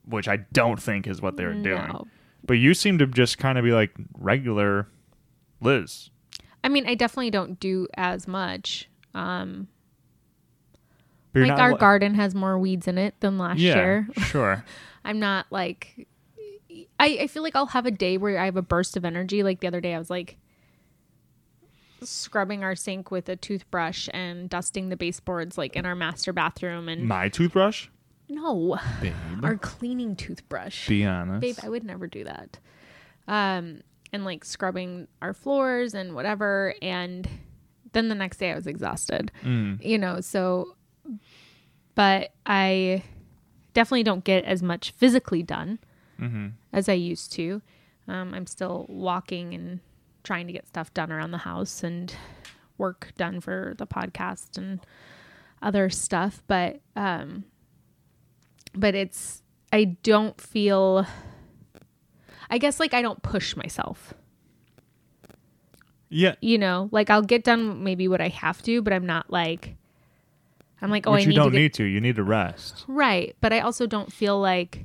[0.06, 1.88] which I don't think is what they were doing.
[1.88, 2.06] No.
[2.46, 4.88] But you seem to just kind of be like regular
[5.60, 6.10] Liz.
[6.62, 8.88] I mean, I definitely don't do as much.
[9.14, 9.68] Um,
[11.34, 14.08] like our li- garden has more weeds in it than last yeah, year.
[14.18, 14.64] sure.
[15.04, 16.06] I'm not like
[17.04, 19.42] I, I feel like I'll have a day where I have a burst of energy.
[19.42, 20.38] Like the other day I was like
[22.02, 26.88] scrubbing our sink with a toothbrush and dusting the baseboards like in our master bathroom
[26.88, 27.88] and My toothbrush?
[28.28, 29.14] no Babe.
[29.42, 30.88] our cleaning toothbrush.
[30.88, 31.40] Be honest.
[31.42, 32.58] Babe, I would never do that.
[33.28, 37.28] Um and like scrubbing our floors and whatever and
[37.92, 39.30] then the next day I was exhausted.
[39.42, 39.84] Mm.
[39.84, 40.74] You know, so
[41.94, 43.02] but I
[43.74, 45.78] definitely don't get as much physically done
[46.18, 47.62] hmm as I used to.
[48.06, 49.80] Um, I'm still walking and
[50.24, 52.14] trying to get stuff done around the house and
[52.76, 54.80] work done for the podcast and
[55.62, 57.44] other stuff, but um,
[58.74, 61.06] but it's I don't feel.
[62.50, 64.12] I guess like I don't push myself.
[66.10, 66.34] Yeah.
[66.40, 69.76] You know, like I'll get done maybe what I have to, but I'm not like.
[70.82, 71.84] I'm like, oh, Which I you need don't to get need to.
[71.84, 72.84] You need to rest.
[72.86, 74.84] Right, but I also don't feel like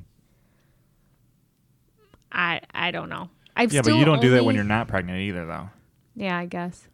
[2.32, 3.30] I I don't know.
[3.56, 5.70] I've Yeah, but you don't do that when you're not pregnant either, though.
[6.14, 6.86] Yeah, I guess.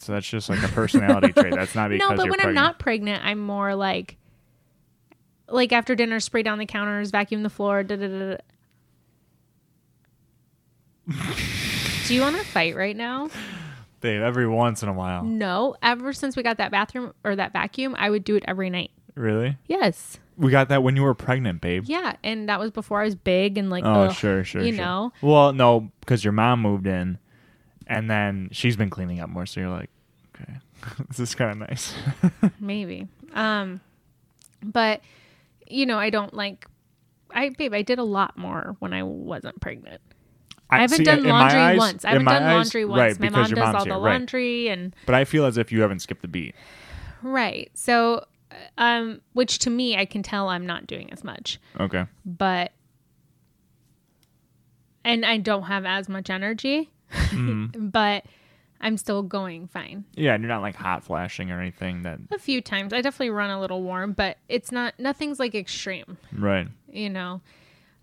[0.00, 1.54] So that's just like a personality trait.
[1.54, 2.18] That's not because you're pregnant.
[2.18, 4.16] No, but when I'm not pregnant, I'm more like
[5.48, 7.82] like after dinner, spray down the counters, vacuum the floor.
[7.82, 8.36] Da, da, da.
[12.06, 13.30] do you want to fight right now?
[14.00, 15.24] Babe, every once in a while.
[15.24, 15.74] No.
[15.82, 18.90] Ever since we got that bathroom or that vacuum, I would do it every night.
[19.14, 19.56] Really?
[19.66, 20.18] Yes.
[20.38, 21.84] We got that when you were pregnant, babe.
[21.86, 24.62] Yeah, and that was before I was big and like Oh, ugh, sure, sure.
[24.62, 24.84] you sure.
[24.84, 25.12] know.
[25.20, 27.18] Well, no, because your mom moved in,
[27.86, 29.46] and then she's been cleaning up more.
[29.46, 29.90] So you're like,
[30.40, 30.54] okay,
[31.08, 31.92] this is kind of nice.
[32.60, 33.80] maybe um
[34.62, 35.02] but
[35.68, 36.66] you know i don't like
[37.32, 40.00] i babe i did a lot more when i wasn't pregnant
[40.70, 43.28] i, haven't see, done laundry eyes- once I haven't done eyes- laundry once right, my
[43.28, 44.12] mom does all here, the right.
[44.12, 46.54] laundry and But I feel as if you haven't skipped a beat.
[47.22, 48.24] right so
[48.78, 52.06] um which to me i can tell i'm not doing as much Okay.
[52.24, 52.72] but
[55.04, 57.90] and i don't have as much energy Mhm.
[57.92, 58.24] but
[58.80, 62.02] i'm still going fine Yeah, and you're not like hot flashing or anything.
[62.02, 65.54] That a few times i definitely run a little warm but it's not nothing's like
[65.54, 66.68] extreme right.
[66.90, 67.40] you know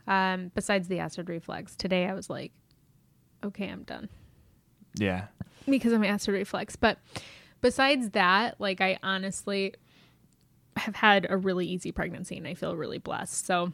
[0.08, 2.52] um besides the acid reflux today i was like
[3.44, 4.10] okay i'm done
[4.96, 5.26] Yeah.
[5.68, 6.98] because of my acid reflux but
[7.62, 9.74] besides that like i honestly
[10.78, 13.72] have had a really easy pregnancy and i feel really blessed so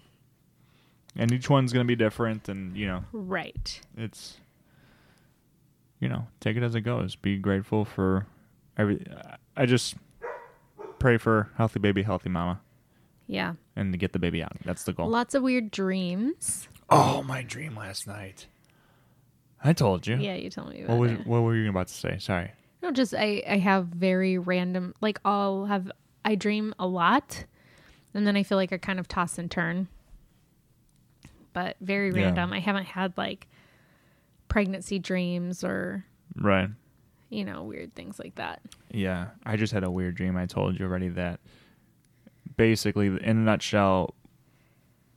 [1.18, 4.38] And each one's gonna be different, and you know, right it's
[6.00, 7.16] you know, take it as it goes.
[7.16, 8.26] Be grateful for
[8.78, 9.06] every.
[9.56, 9.96] I just
[11.00, 12.62] pray for healthy baby, healthy mama,
[13.28, 14.54] yeah and to get the baby out.
[14.66, 15.10] That's the goal.
[15.10, 18.48] lots of weird dreams Oh, my dream last night.
[19.64, 20.16] I told you.
[20.18, 22.18] yeah you told me What was it what were you about to say?
[22.20, 22.52] Sorry.
[22.82, 25.92] no just i i have very random like i'll have
[26.26, 27.46] i dream a lot
[28.14, 29.88] and then i feel like i kind of toss and turn
[31.54, 32.26] but very Yeah.
[32.26, 33.48] random i haven't had like
[34.48, 36.06] pregnancy dreams or
[36.36, 36.70] Right.
[37.30, 39.28] you know weird things like that Yeah.
[39.46, 40.36] I just had a weird dream.
[40.36, 41.40] I told you already that
[42.58, 44.14] basically in a nutshell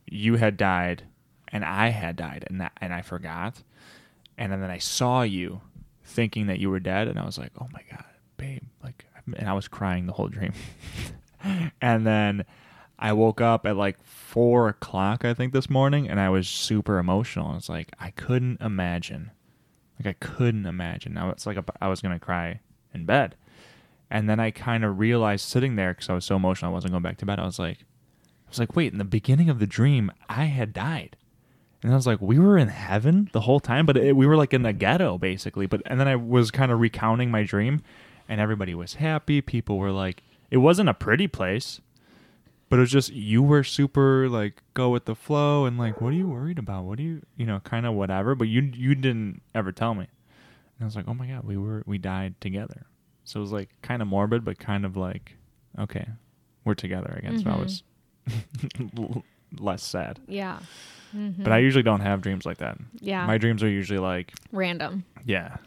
[0.09, 1.03] you had died
[1.49, 3.61] and I had died and that, and I forgot.
[4.37, 5.61] And then I saw you
[6.03, 8.03] thinking that you were dead and I was like, "Oh my god,
[8.37, 9.05] babe." Like
[9.37, 10.53] and I was crying the whole dream.
[11.81, 12.45] and then
[12.97, 16.97] I woke up at like four o'clock, I think, this morning, and I was super
[16.97, 17.51] emotional.
[17.51, 19.31] I was like, I couldn't imagine,
[19.99, 21.13] like I couldn't imagine.
[21.13, 22.61] Now it's like, I was gonna cry
[22.93, 23.35] in bed,
[24.09, 26.91] and then I kind of realized sitting there because I was so emotional, I wasn't
[26.91, 27.39] going back to bed.
[27.39, 30.73] I was like, I was like, wait, in the beginning of the dream, I had
[30.73, 31.17] died.
[31.83, 34.37] And I was like, we were in heaven the whole time, but it, we were
[34.37, 35.67] like in the ghetto basically.
[35.67, 37.83] But and then I was kind of recounting my dream,
[38.27, 39.41] and everybody was happy.
[39.41, 41.81] People were like, it wasn't a pretty place,
[42.69, 46.09] but it was just you were super like go with the flow and like, what
[46.09, 46.83] are you worried about?
[46.85, 48.35] What do you you know kind of whatever.
[48.35, 50.07] But you you didn't ever tell me.
[50.77, 52.85] And I was like, oh my god, we were we died together.
[53.23, 55.33] So it was like kind of morbid, but kind of like,
[55.79, 56.05] okay,
[56.63, 57.39] we're together again.
[57.39, 57.59] So I Mhm.
[57.63, 57.83] was
[59.59, 60.19] less sad.
[60.27, 60.59] yeah
[61.13, 62.75] But I usually don't have dreams like that.
[62.77, 62.97] Mm-hmm.
[63.01, 65.57] yeah My dreams are usually like, random yeah,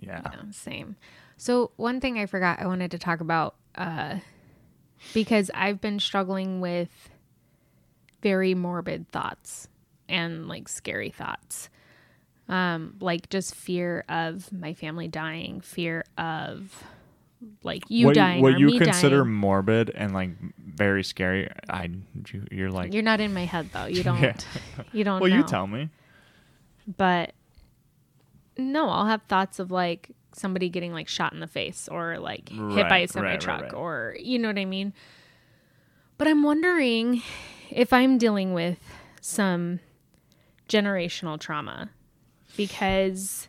[0.00, 0.96] yeah, Yeah, same.
[1.36, 4.16] So one thing I forgot I wanted to talk about, uh,
[5.12, 7.10] because I've been struggling with
[8.22, 9.68] very morbid thoughts
[10.08, 11.68] and like scary thoughts.
[12.48, 16.84] Um, like just fear of my family dying, fear of
[17.62, 19.34] like you what, dying what you consider dying.
[19.34, 21.50] morbid and like very scary.
[21.68, 21.90] I
[22.32, 23.86] you, you're like You're not in my head though.
[23.86, 24.22] You don't.
[24.22, 24.34] Yeah.
[24.92, 25.20] You don't.
[25.20, 25.36] well, know.
[25.36, 25.90] you tell me.
[26.96, 27.32] But
[28.56, 32.48] no, I'll have thoughts of like somebody getting like shot in the face or like
[32.48, 33.78] hit by a semi truck right, right.
[33.78, 34.92] or you know what I mean.
[36.18, 37.22] But I'm wondering
[37.70, 38.78] if I'm dealing with
[39.20, 39.80] some
[40.68, 41.90] generational trauma
[42.56, 43.48] because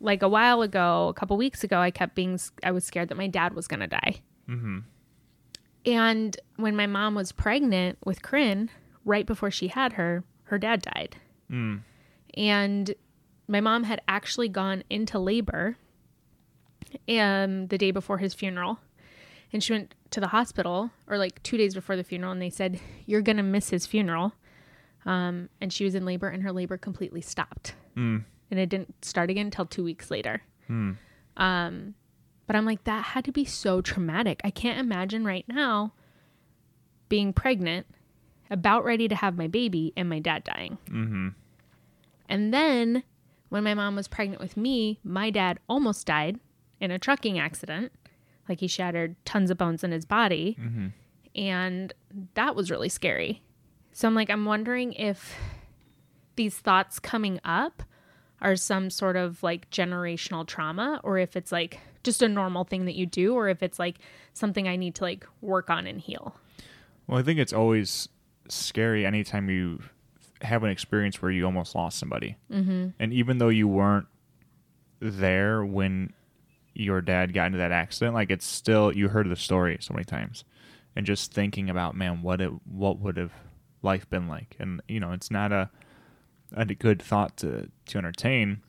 [0.00, 3.16] like a while ago, a couple weeks ago, I kept being I was scared that
[3.16, 4.20] my dad was going to die.
[4.48, 4.78] Mm-hmm.
[5.86, 8.70] And when my mom was pregnant with Kryn,
[9.04, 11.16] right before she had her, her dad died.
[11.50, 11.80] Mm.
[12.34, 12.94] And
[13.48, 15.76] my mom had actually gone into labor
[17.08, 18.78] um, the day before his funeral.
[19.52, 22.50] And she went to the hospital, or like two days before the funeral, and they
[22.50, 24.34] said, You're going to miss his funeral.
[25.06, 27.74] Um, and she was in labor, and her labor completely stopped.
[27.96, 28.24] Mm.
[28.50, 30.42] And it didn't start again until two weeks later.
[30.68, 30.98] Mm.
[31.38, 31.94] Um,
[32.46, 34.40] but I'm like, that had to be so traumatic.
[34.44, 35.94] I can't imagine right now
[37.08, 37.86] being pregnant,
[38.50, 40.76] about ready to have my baby, and my dad dying.
[40.90, 41.28] Mm-hmm.
[42.28, 43.02] And then
[43.48, 46.38] when my mom was pregnant with me, my dad almost died
[46.80, 47.92] in a trucking accident.
[48.48, 50.56] Like he shattered tons of bones in his body.
[50.60, 50.88] Mm-hmm.
[51.34, 51.92] And
[52.34, 53.42] that was really scary.
[53.92, 55.36] So I'm like, I'm wondering if
[56.36, 57.82] these thoughts coming up
[58.40, 62.84] are some sort of like generational trauma or if it's like just a normal thing
[62.84, 63.98] that you do or if it's like
[64.32, 66.36] something I need to like work on and heal.
[67.06, 68.08] Well, I think it's always
[68.48, 69.82] scary anytime you
[70.42, 72.36] have an experience where you almost lost somebody.
[72.50, 72.88] Mm-hmm.
[72.98, 74.06] And even though you weren't
[75.00, 76.12] there when
[76.74, 80.04] your dad got into that accident, like it's still you heard the story so many
[80.04, 80.44] times,
[80.96, 83.32] and just thinking about man, what it what would have
[83.82, 84.56] life been like?
[84.58, 85.70] And you know, it's not a
[86.54, 88.62] a good thought to to entertain.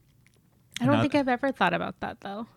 [0.81, 2.47] I don't Not- think I've ever thought about that though.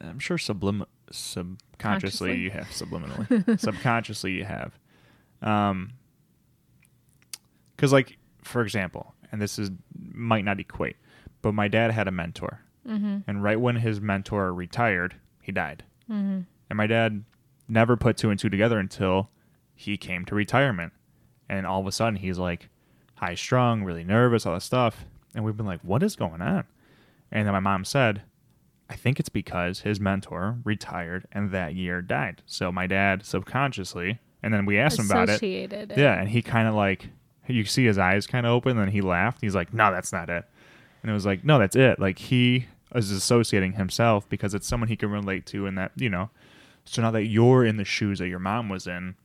[0.00, 2.36] I'm sure sublim subconsciously Consciously?
[2.36, 4.78] you have subliminally subconsciously you have
[5.40, 5.92] um
[7.76, 10.96] because like for example and this is might not equate
[11.42, 12.60] but my dad had a mentor.
[12.86, 13.18] Mm-hmm.
[13.26, 15.84] and right when his mentor retired he died.
[16.10, 16.40] Mm-hmm.
[16.70, 17.24] and my dad
[17.68, 19.28] never put two and two together until
[19.74, 20.92] he came to retirement.
[21.48, 22.68] And all of a sudden he's like
[23.16, 25.04] high strung really nervous all that stuff.
[25.34, 26.64] And we've been like what is going on?
[27.32, 28.22] And then my mom said
[28.88, 32.42] i think it's because his mentor retired and that year died.
[32.46, 35.32] So my dad subconsciously and then we asked him about it.
[35.32, 37.08] Associated yeah and he kind of like
[37.48, 39.40] you see his eyes kind of open and then he laughed.
[39.40, 40.44] He's like no that's not it.
[41.02, 41.98] And it was like no that's it.
[41.98, 46.08] Like he is associating himself because it's someone he can relate to and that you
[46.08, 46.30] know.
[46.84, 49.16] So now that you're in the shoes that your mom was in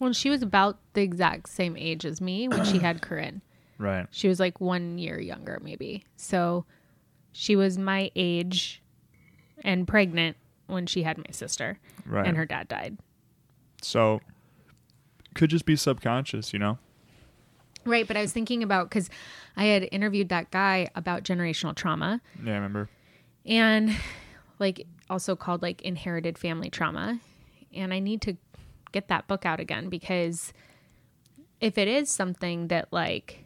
[0.00, 3.42] Well, she was about the exact same age as me when she had Corinne.
[3.78, 4.06] right.
[4.10, 6.04] She was like one year younger, maybe.
[6.16, 6.64] So
[7.32, 8.82] she was my age
[9.64, 12.26] and pregnant when she had my sister, right.
[12.26, 12.96] and her dad died.
[13.82, 14.20] so
[15.34, 16.78] could just be subconscious you know
[17.84, 18.06] Right.
[18.06, 19.10] But I was thinking about because
[19.56, 22.88] I had interviewed that guy about generational trauma yeah i remember
[23.44, 23.94] and
[24.58, 27.20] like also called like inherited family trauma.
[27.74, 28.36] And I need to
[28.92, 30.52] get that book out again because
[31.60, 33.44] if it is something that like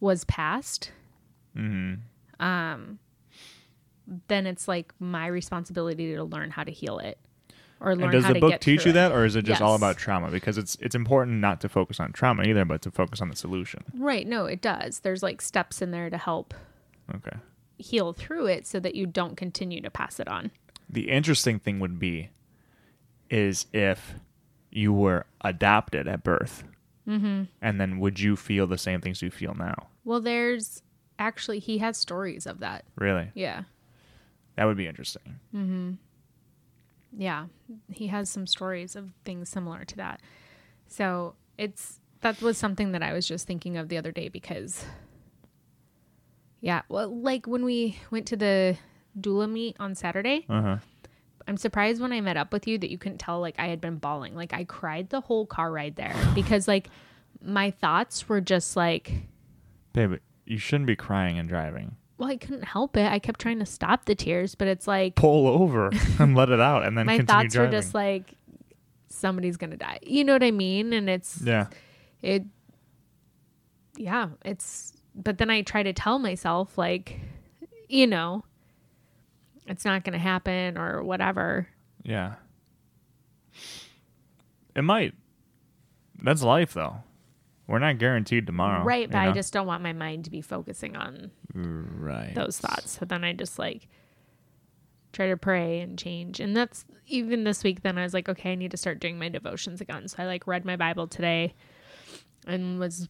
[0.00, 0.92] was passed,
[1.54, 1.94] hmm
[2.40, 2.98] um,
[4.26, 7.18] then it's like my responsibility to learn how to heal it
[7.82, 9.96] or learn and does the book teach you that or is it just all about
[9.96, 13.28] trauma because it's it's important not to focus on trauma either but to focus on
[13.28, 14.26] the solution Right.
[14.26, 15.00] No, it does.
[15.00, 16.54] There's like steps in there to help
[17.14, 17.36] okay
[17.78, 20.50] heal through it so that you don't continue to pass it on.
[20.88, 22.30] the interesting thing would be
[23.30, 24.14] is if
[24.70, 26.64] you were adopted at birth
[27.08, 27.42] Mm-hmm.
[27.60, 30.82] and then would you feel the same things you feel now Well, there's
[31.18, 32.84] actually, he has stories of that.
[32.94, 33.62] really Yeah.
[34.54, 35.92] that would be interesting Mm-hmm.
[37.16, 37.46] Yeah.
[37.90, 40.20] He has some stories of things similar to that.
[40.86, 44.84] So it's, that was something that I was just thinking of the other day because,
[46.60, 48.76] yeah, well, like when we went to the
[49.18, 50.78] doula meet on Saturday, uh-huh
[51.46, 53.80] I'm surprised when I met up with you that you couldn't tell like I had
[53.80, 54.34] been bawling.
[54.34, 56.88] Like I cried the whole car ride there because like
[57.42, 59.12] my thoughts were just like
[59.92, 60.14] babe
[60.46, 63.10] you shouldn't be crying and driving well, I couldn't help it.
[63.10, 66.60] I kept trying to stop the tears, but it's like pull over and let it
[66.60, 68.34] out and then my thoughts driving were just like
[69.08, 69.98] somebody's gonna die.
[70.02, 70.92] You know what I mean?
[70.92, 71.66] And it's yeah
[72.22, 72.44] it
[73.96, 77.18] yeah, it's but then I try to tell myself like,
[77.88, 78.44] you know,
[79.66, 81.66] it's not gonna happen or whatever.
[82.04, 82.34] yeah
[84.76, 85.12] it might
[86.22, 87.02] that's life though
[87.66, 88.84] We're not guaranteed tomorrow.
[88.84, 92.58] right, you but I just don't want my mind to be focusing on right those
[92.58, 92.98] thoughts.
[92.98, 93.88] So then I just like
[95.12, 96.40] try to pray and change.
[96.40, 99.18] And that's even this week then I was like, okay, I need to start doing
[99.18, 100.08] my devotions again.
[100.08, 101.54] So I like read my Bible today
[102.46, 103.08] and was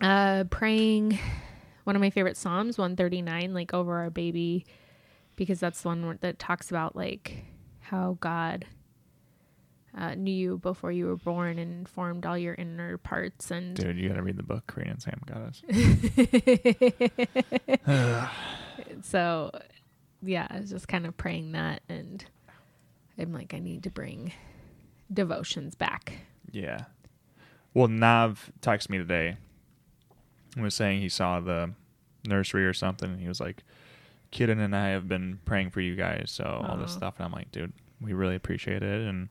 [0.00, 1.18] uh praying
[1.84, 4.64] one of my favorite Psalms, 139, like over our baby
[5.36, 7.44] because that's the one that talks about like
[7.80, 8.66] how God
[9.96, 13.96] uh, knew you before you were born and formed all your inner parts and Dude,
[13.98, 14.66] you gotta read the book.
[14.66, 15.62] Corinne and Sam got us.
[19.02, 19.50] so
[20.22, 22.24] yeah i was just kind of praying that and
[23.18, 24.32] i'm like i need to bring
[25.12, 26.12] devotions back
[26.52, 26.84] Yeah.
[27.72, 29.36] Well, Nav texted me today
[30.54, 31.70] and was saying he saw the
[32.26, 33.12] nursery or something.
[33.12, 33.62] And he was like,
[34.32, 36.32] Kidden and I have been praying for you guys.
[36.32, 37.14] So all this stuff.
[37.18, 39.08] And I'm like, dude, we really appreciate it.
[39.08, 39.28] And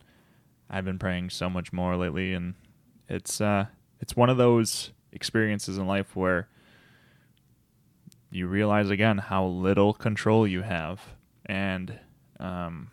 [0.70, 2.34] I've been praying so much more lately.
[2.34, 2.54] And
[3.08, 3.66] it's, uh,
[4.00, 6.48] it's one of those experiences in life where
[8.32, 11.02] you realize again how little control you have.
[11.46, 12.00] And,
[12.40, 12.92] um,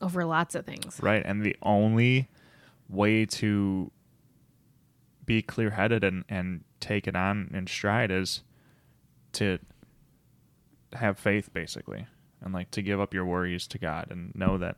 [0.00, 1.22] over lots of things Right.
[1.24, 2.28] And the only
[2.88, 3.90] way to
[5.24, 8.42] be clear headed and, and take it on in stride is
[9.32, 9.58] to
[10.92, 12.06] have faith basically.
[12.40, 14.76] And like to give up your worries to God and know that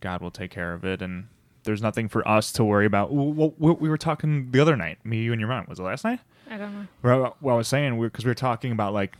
[0.00, 1.28] God will take care of it and
[1.64, 3.12] there's nothing for us to worry about.
[3.12, 5.66] Well, we were talking the other night, me, you, and your mom.
[5.68, 6.20] Was it last night?
[6.50, 9.14] i don't know Well, what I was saying, because we were talking about like,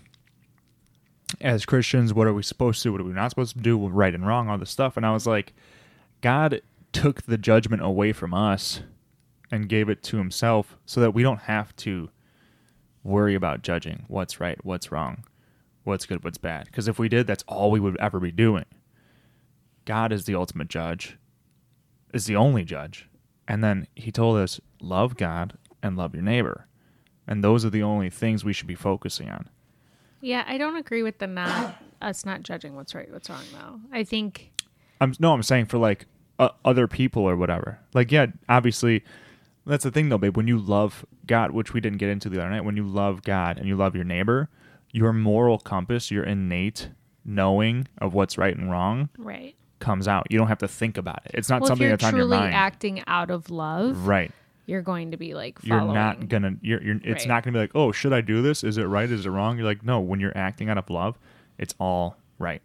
[1.41, 2.93] as Christians, what are we supposed to do?
[2.93, 3.89] What are we not supposed to do?
[3.89, 4.97] Right and wrong, all this stuff.
[4.97, 5.53] And I was like,
[6.23, 6.61] God
[6.93, 8.81] took the judgment away from us
[9.53, 12.09] and gave it to Himself, so that we don't have to
[13.03, 15.25] worry about judging what's right, what's wrong,
[15.85, 16.67] what's good, what's bad.
[16.67, 18.65] Because if we did, that's all we would ever be doing.
[19.85, 21.17] God is the ultimate judge,
[22.13, 23.09] is the only judge.
[23.49, 26.67] And then He told us, love God and love your neighbor.
[27.27, 29.49] And those are the only things we should be focusing on.
[30.21, 33.81] yeah i don't agree with the not us not judging what's right what's wrong though
[33.93, 34.51] i think
[35.01, 36.05] I'm no, I'm saying for like
[36.39, 37.79] uh, other people or whatever.
[37.95, 39.03] Like, yeah, obviously,
[39.67, 40.37] that's the thing though, babe.
[40.37, 43.23] When you love God, which we didn't get into the other night, when you love
[43.23, 44.51] God and you love your neighbor,
[44.93, 46.91] your moral compass, your innate
[47.25, 50.27] knowing of what's right and wrong right comes out.
[50.31, 51.33] You don't have to think about it.
[51.35, 52.55] It's not well something that's on your truly mind.
[52.55, 54.31] acting out of love right.
[54.67, 56.55] you're going to be like You're not gonna.
[56.63, 56.83] You're.
[56.83, 57.29] you're it's Right.
[57.29, 58.63] not gonna be like, oh, should I do this?
[58.63, 59.11] Is it right?
[59.11, 59.57] Is it wrong?
[59.59, 59.99] You're like, no.
[60.01, 61.19] When you're acting out of love,
[61.59, 62.63] it's all right.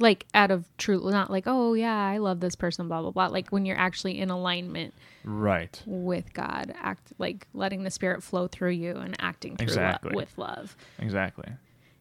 [0.00, 3.26] like out of true not like oh yeah i love this person blah blah blah
[3.26, 4.94] like when you're actually in alignment
[5.24, 5.82] Right.
[5.86, 10.12] with God, act like letting the spirit flow through you and acting through Exactly.
[10.12, 10.76] lo- with love.
[11.00, 11.48] Exactly.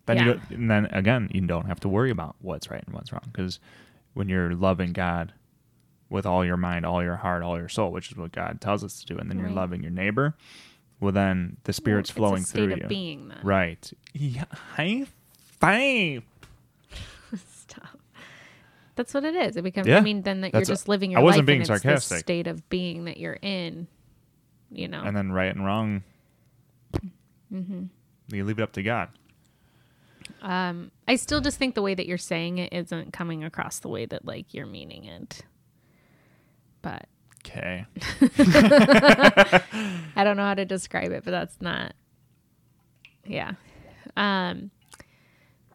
[0.05, 0.33] Then you Yeah.
[0.33, 3.27] don't, and then again, you don't have to worry about what's right and what's wrong
[3.33, 3.59] because
[4.17, 5.33] when you're loving God
[6.09, 8.83] with all your mind, all your heart, all your soul, which is what God tells
[8.83, 10.35] us to do, and then you're loving your neighbor,
[10.99, 12.87] well, then the Spirit's Well, flowing it's a state through of you.
[12.87, 13.39] being then.
[13.43, 13.91] Right.
[14.13, 14.45] Yeah.
[14.75, 15.05] High
[15.59, 16.23] five.
[17.45, 17.99] Stop.
[18.95, 19.57] That's what it is.
[19.57, 19.85] It becomes.
[19.87, 19.97] Yeah.
[19.97, 21.19] I mean, then that you're That's a- just living your.
[21.19, 22.19] I wasn't life being and it's sarcastic.
[22.19, 23.87] state of being that you're in.
[24.71, 25.03] You know.
[25.03, 26.03] And then right and wrong,
[27.53, 27.83] Mm-hmm.
[28.35, 29.09] you leave it up to God.
[30.41, 33.89] Um, I still just think the way that you're saying it isn't coming across the
[33.89, 35.41] way that like you're meaning it.
[36.81, 37.07] But
[37.47, 37.85] Okay.
[40.15, 41.93] I don't know how to describe it, but that's not.
[43.25, 43.53] Yeah.
[44.17, 44.71] Um,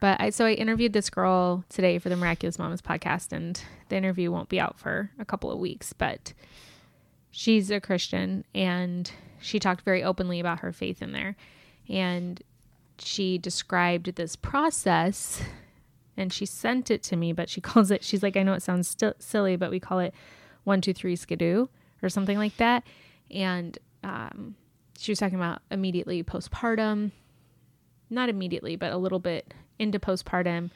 [0.00, 3.96] but I so I interviewed this girl today for the Miraculous Mamas podcast, and the
[3.96, 5.92] interview won't be out for a couple of weeks.
[5.92, 6.34] But
[7.30, 11.36] she's a Christian, and she talked very openly about her faith in there,
[11.88, 12.42] and
[12.98, 15.42] she described this process,
[16.16, 17.32] and she sent it to me.
[17.32, 18.04] But she calls it.
[18.04, 20.14] She's like, I know it sounds sti- silly, but we call it
[20.64, 21.66] one two three skidoo
[22.02, 22.84] or something like that,
[23.30, 24.56] and um,
[24.98, 27.10] she was talking about immediately postpartum
[28.10, 30.70] not immediately but a little bit into postpartum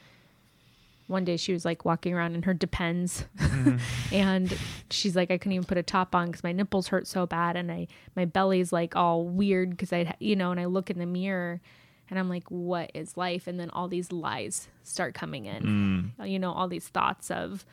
[1.07, 3.25] one day she was like walking around in her depends
[4.11, 4.57] and
[4.89, 7.55] she's like i couldn't even put a top on because my nipples hurt so bad
[7.55, 10.99] and i my belly's like all weird because i you know and i look in
[10.99, 11.61] the mirror
[12.09, 16.21] and i'm like what is life and then all these lies start coming in mm.
[16.21, 17.65] uh, you know all these thoughts of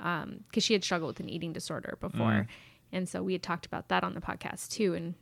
[0.00, 2.46] um because she had struggled with an eating disorder before mm.
[2.92, 5.14] and so we had talked about that on the podcast too and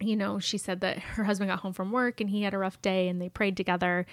[0.00, 2.58] you know, she said that her husband got home from work and he had a
[2.58, 4.06] rough day and they prayed together.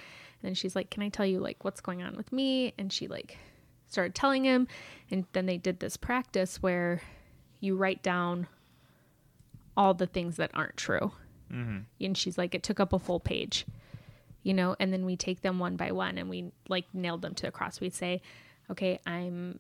[0.44, 2.74] And she's like, Can I tell you like what's going on with me?
[2.78, 3.38] And she like
[3.88, 4.68] started telling him.
[5.10, 7.02] And then they did this practice where
[7.60, 8.48] you write down
[9.76, 11.12] all the things that aren't true.
[11.52, 11.78] Mm-hmm.
[12.06, 13.66] And she's like, It took up a full page,
[14.44, 17.34] you know, and then we take them one by one and we like nailed them
[17.36, 17.80] to the cross.
[17.80, 18.22] We'd say,
[18.70, 19.60] Okay, I'm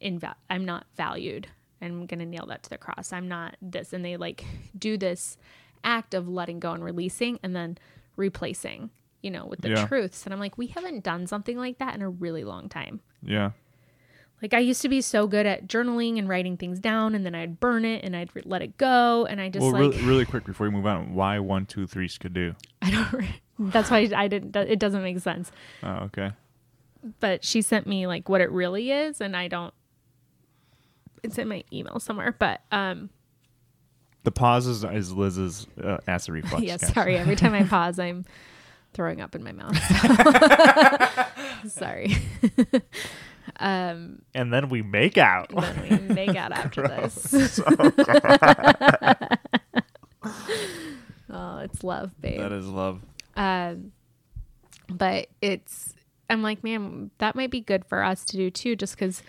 [0.00, 1.48] in, I'm not valued
[1.82, 3.12] I'm going to nail that to the cross.
[3.12, 3.92] I'm not this.
[3.92, 4.44] And they like
[4.78, 5.38] do this
[5.82, 7.78] act of letting go and releasing and then
[8.16, 8.90] replacing,
[9.22, 9.86] you know, with the Yeah.
[9.86, 10.24] truths.
[10.26, 13.00] And I'm like, we haven't done something like that in a really long time.
[13.22, 13.52] Yeah.
[14.42, 17.34] Like I used to be so good at journaling and writing things down, and then
[17.34, 20.02] I'd burn it and I'd re- let it go, and I just well, like really,
[20.02, 22.54] really quick before we move on, why one, two, three skidoo?
[22.82, 23.26] I don't.
[23.72, 24.56] That's why I didn't.
[24.56, 25.52] It doesn't make sense.
[25.82, 26.32] Oh, okay.
[27.20, 29.74] But she sent me like what it really is, and I don't.
[31.22, 33.10] It's in my email somewhere, but um,
[34.24, 36.62] The pause is, is Liz's uh, acid reflux.
[36.64, 36.78] yeah.
[36.78, 36.92] guys.
[36.94, 38.24] Sorry, every time I pause, I'm
[38.94, 39.76] throwing up in my mouth.
[41.70, 42.16] sorry.
[43.58, 45.48] Um, And then we make out.
[45.54, 47.60] then we make out after this.
[51.30, 52.40] oh, it's love, babe.
[52.40, 53.00] that is love.
[53.36, 53.92] Um,
[54.88, 55.94] but it's,
[56.28, 59.22] I'm like, man, that might be good for us to do too, just because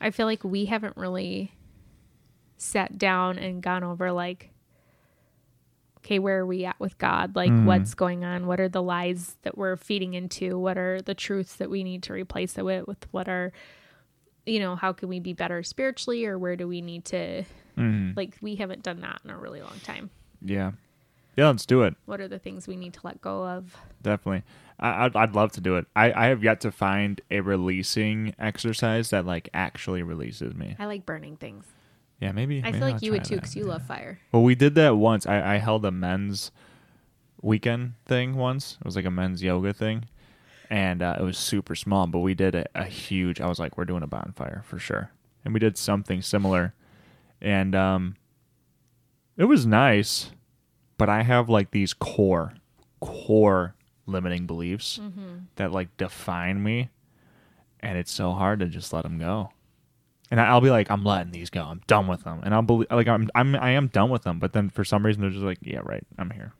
[0.00, 1.52] I feel like we haven't really
[2.56, 4.50] sat down and gone over like,
[6.04, 7.36] okay, where are we at with God?
[7.36, 8.46] Like, what's going on?
[8.46, 10.58] What are the lies that we're feeding into?
[10.58, 12.88] What are the truths that we need to replace it with?
[12.88, 13.52] With what are,
[14.44, 17.44] you know, how can we be better spiritually, or where do we need to?
[17.78, 18.16] Mm.
[18.16, 20.10] Like, we haven't done that in a really long time.
[20.40, 20.72] Yeah.
[21.36, 21.94] Yeah, let's do it.
[22.04, 23.76] What are the things we need to let go of?
[24.02, 24.42] Definitely.
[24.78, 25.86] I, I'd, I'd love to do it.
[25.96, 30.76] I, I have yet to find a releasing exercise that like actually releases me.
[30.78, 31.64] I like burning things.
[32.20, 32.58] Yeah, maybe.
[32.58, 33.40] I maybe feel like I'll you would too, that.
[33.42, 34.20] because you love fire.
[34.30, 35.26] Well, we did that once.
[35.26, 36.52] I, I held a men's
[37.40, 38.76] weekend thing once.
[38.80, 40.04] It was like a men's yoga thing,
[40.70, 42.06] and uh, it was super small.
[42.06, 43.40] But we did a, a huge.
[43.40, 45.10] I was like, we're doing a bonfire for sure,
[45.44, 46.74] and we did something similar,
[47.40, 48.16] and um,
[49.36, 50.30] it was nice.
[50.98, 52.54] But I have like these core,
[53.00, 53.74] core
[54.06, 55.00] limiting beliefs
[55.56, 56.90] that like define me,
[57.80, 59.50] and it's so hard to just let them go.
[60.32, 61.60] And I'll be like, I'm letting these go.
[61.62, 62.40] I'm done with them.
[62.42, 64.38] And I'll believe, like, I'm, I'm, I am done with them.
[64.38, 66.54] But then for some reason, they're just like, yeah, right, I'm here.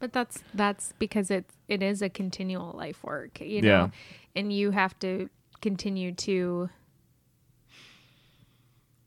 [0.00, 3.88] But that's that's because it it is a continual life work, you know, Yeah.
[4.34, 5.30] and you have to
[5.62, 6.68] continue to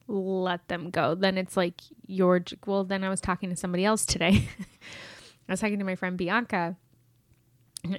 [0.08, 1.14] let them go.
[1.16, 2.84] Then it's like your well.
[2.86, 4.47] Then I was talking to somebody else today.
[5.47, 6.76] I was talking to my friend Bianca,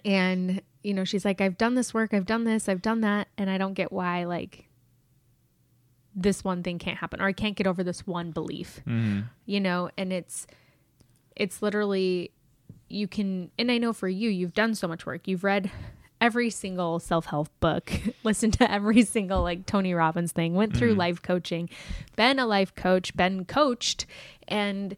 [0.05, 3.29] and you know she's like, "I've done this work, I've done this, I've done that,
[3.39, 4.67] and I don't get why like
[6.23, 9.21] this one thing can't happen, or I can't get over this one belief." Mm-hmm.
[9.47, 10.47] you know and it's
[11.37, 12.31] it's literally
[12.89, 15.71] you can and i know for you you've done so much work you've read
[16.21, 17.93] every single self-help book
[18.25, 21.69] listened to every single like tony robbins thing went through life coaching
[22.17, 24.07] been a life coach been coached
[24.49, 24.97] and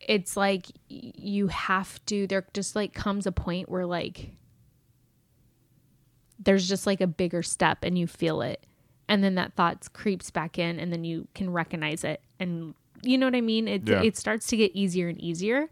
[0.00, 4.30] it's like you have to there just like comes a point where like
[6.38, 8.66] there's just like a bigger step and you feel it
[9.08, 13.18] and then that thought creeps back in and then you can recognize it and you
[13.18, 14.02] know what i mean it, Yeah.
[14.02, 15.68] it starts to get easier and easier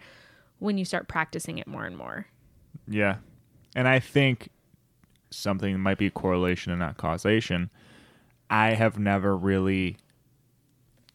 [0.58, 2.26] when you start practicing it more and more
[2.88, 3.16] Yeah.
[3.76, 4.48] And I think
[5.30, 7.70] something might be correlation and not causation.
[8.50, 9.96] I have never really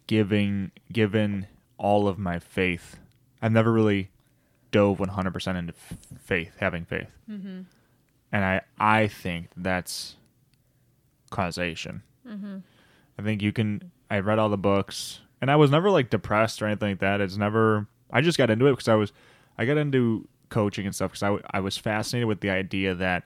[0.07, 1.47] giving given
[1.77, 2.97] all of my faith.
[3.41, 4.09] I've never really
[4.71, 7.09] dove 100% into f- faith, having faith.
[7.29, 7.61] Mm-hmm.
[8.31, 10.15] And I, I think that's
[11.35, 12.01] causation.
[12.27, 12.57] Mm-hmm.
[13.19, 13.91] I think you can.
[14.09, 17.21] I read all the books, and I was never like depressed or anything like that.
[17.21, 17.87] It's never.
[18.11, 19.11] I just got into it because I was.
[19.57, 22.95] I got into coaching and stuff because I, w- I was fascinated with the idea
[22.95, 23.23] that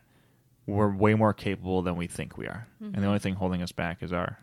[0.66, 3.72] we're way more capable than we think we are, and the only thing holding us
[3.72, 4.40] back is our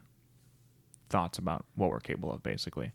[1.08, 2.92] thoughts about what we're capable of, basically.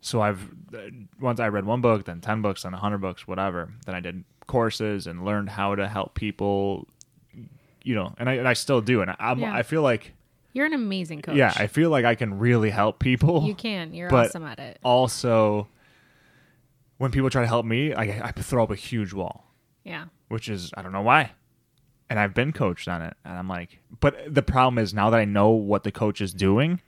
[0.00, 0.78] So I've uh,
[1.20, 3.72] once I read one book, then ten books, then a hundred books, whatever.
[3.86, 6.88] Then I did courses and learned how to help people,
[7.84, 9.54] you know, and I, and I still do, and I'm, Yeah.
[9.54, 10.12] I feel like
[10.54, 13.42] you're an amazing coach yeah, I feel like I can really help people.
[13.44, 15.68] you can you're awesome at it Also,
[16.98, 19.46] when people try to help me, I, I throw up a huge wall,
[19.84, 21.32] yeah which is I don't know why.
[22.10, 25.18] And I've been coached on it, and I'm like, but the problem is now that
[25.18, 26.80] I know what the coach is doing,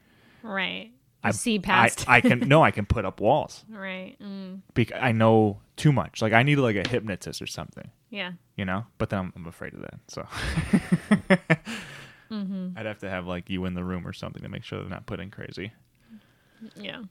[0.43, 0.91] right
[1.27, 4.99] I see past I, I can no, I can put up walls right mm, because
[5.01, 6.21] I know too much.
[6.21, 8.85] Like I need like a hypnotist or something, yeah you know.
[8.97, 10.27] But then I'm, I'm afraid of that, so
[12.31, 12.69] Mm-hmm.
[12.77, 14.89] I'd have to have like you in the room or something to make sure they're
[14.89, 15.73] not putting crazy.
[16.75, 17.03] yeah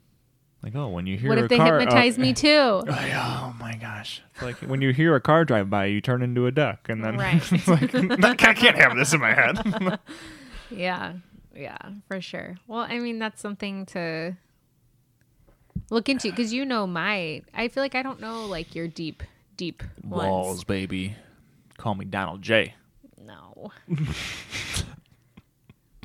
[0.63, 2.49] Like, oh, when you hear what if they car, hypnotize oh, me too
[2.89, 4.23] Oh my gosh!
[4.43, 7.17] Like when you hear a car drive by, you turn into a duck, and then
[7.17, 7.69] Right.
[7.69, 9.99] like I can't have this in my head.
[10.71, 11.13] Yeah,
[11.55, 11.79] yeah,
[12.09, 12.57] for sure.
[12.67, 14.37] Well, I mean, that's something to
[15.91, 17.43] look into because you know my.
[17.55, 19.23] I feel like I don't know like your deep,
[19.57, 20.31] deep ones.
[20.31, 21.17] Walls, baby.
[21.77, 22.75] Call me Donald J.
[23.25, 23.73] No.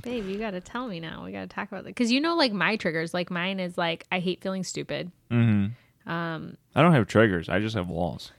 [0.01, 1.25] Babe, you got to tell me now.
[1.25, 1.89] We got to talk about that.
[1.89, 5.11] Because you know, like my triggers, like mine is like, I hate feeling stupid.
[5.29, 6.09] Mm-hmm.
[6.09, 7.49] Um, I don't have triggers.
[7.49, 8.31] I just have walls.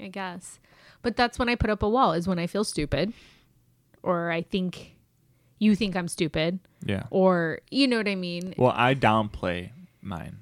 [0.00, 0.58] I guess.
[1.02, 3.12] But that's when I put up a wall, is when I feel stupid.
[4.02, 4.93] Or I think
[5.64, 6.60] you think I'm stupid.
[6.84, 7.04] Yeah.
[7.10, 8.54] Or, you know what I mean?
[8.56, 9.70] Well, I downplay
[10.02, 10.38] mine.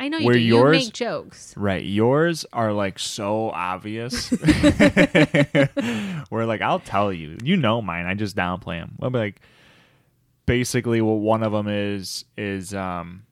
[0.00, 0.40] I know you Where do.
[0.40, 1.54] yours- you make jokes.
[1.56, 1.84] Right.
[1.84, 4.30] Yours are like so obvious.
[6.28, 8.06] Where like I'll tell you, you know mine.
[8.06, 8.96] I just downplay them.
[9.02, 9.40] I'll be like,
[10.46, 13.24] basically, what one of them is is um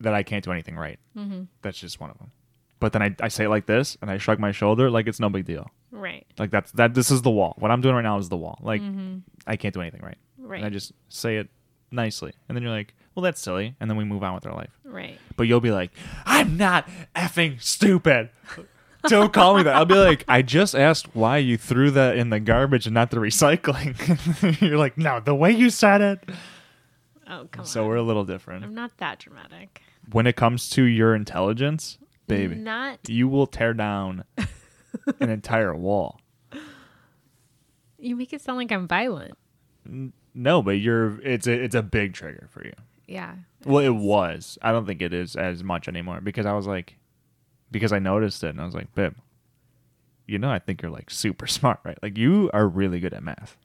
[0.00, 0.98] that I can't do anything right.
[1.16, 1.42] Mm-hmm.
[1.62, 2.32] That's just one of them.
[2.80, 5.20] But then I, I say it like this, and I shrug my shoulder like it's
[5.20, 5.70] no big deal.
[5.92, 6.26] Right.
[6.38, 6.94] Like that's that.
[6.94, 7.54] This is the wall.
[7.58, 8.58] What I'm doing right now is the wall.
[8.62, 9.18] Like mm-hmm.
[9.46, 10.18] I can't do anything right.
[10.38, 10.56] Right.
[10.58, 11.48] And I just say it
[11.92, 14.54] nicely, and then you're like, well, that's silly, and then we move on with our
[14.54, 14.70] life.
[14.84, 15.18] Right.
[15.36, 15.90] But you'll be like,
[16.24, 18.30] I'm not effing stupid.
[19.04, 19.76] Don't call me that.
[19.76, 23.10] I'll be like, I just asked why you threw that in the garbage and not
[23.10, 24.60] the recycling.
[24.60, 26.28] You're like, no, the way you said it.
[27.26, 27.84] Oh, come So on.
[27.84, 28.64] So we're a little different.
[28.64, 29.80] I'm not that dramatic.
[30.12, 31.96] When it comes to your intelligence,
[32.30, 32.98] baby, Not.
[33.08, 34.24] you will tear down
[35.20, 36.20] an entire wall.
[37.98, 39.34] You make it sound like I'm violent.
[40.34, 42.72] No, but you're it's a it's a big trigger for you.
[43.06, 43.34] Yeah.
[43.64, 44.56] Well, it was.
[44.62, 46.96] I don't think it is as much anymore because I was like,
[47.70, 49.14] because I noticed it and I was like, babe,
[50.26, 51.98] you know, I think you're like super smart, right?
[52.02, 53.56] Like you are really good at math.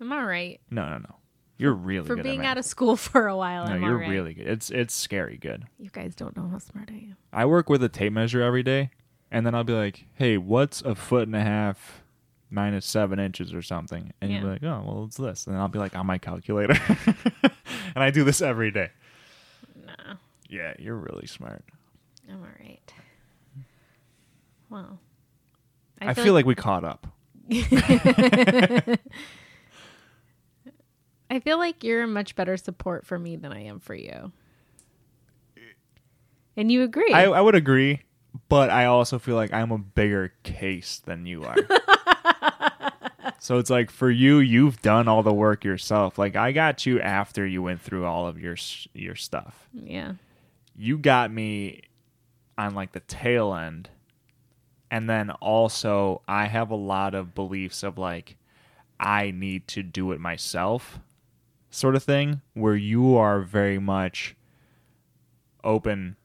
[0.00, 0.60] I'm all right.
[0.70, 1.16] No, no, no.
[1.60, 2.06] You're really good.
[2.06, 4.08] For good being out of school for a while, no, I'm you're right.
[4.08, 4.46] really good.
[4.46, 5.66] It's it's scary good.
[5.78, 7.16] You guys don't know how smart I am.
[7.34, 8.88] I work with a tape measure every day,
[9.30, 12.02] and then I'll be like, hey, what's a foot and a half
[12.48, 14.14] minus seven inches or something?
[14.22, 15.46] And you'll be like, oh, well, it's this.
[15.46, 16.80] And then I'll be like on my calculator,
[17.42, 18.88] and I do this every day.
[19.84, 20.14] No,
[20.48, 21.62] Yeah, you're really smart.
[22.26, 22.92] I'm all right.
[24.70, 24.98] Well,
[26.00, 27.06] I, feel, like, we caught up.
[31.30, 34.32] I feel like you're a much better support for me than I am for you.
[36.56, 37.12] And you agree.
[37.12, 38.02] I, I would agree,
[38.48, 41.56] but I also feel like I'm a bigger case than you are.
[43.38, 46.18] so it's like for you, you've done all the work yourself.
[46.18, 48.56] Like I got you after you went through all of your
[48.92, 49.68] your stuff.
[49.72, 50.14] yeah.
[50.76, 51.82] You got me
[52.58, 53.90] on like the tail end.
[54.90, 58.36] And then also I have a lot of beliefs of like
[58.98, 60.98] I need to do it myself
[61.70, 64.34] sort of thing where you are very much
[65.62, 66.16] open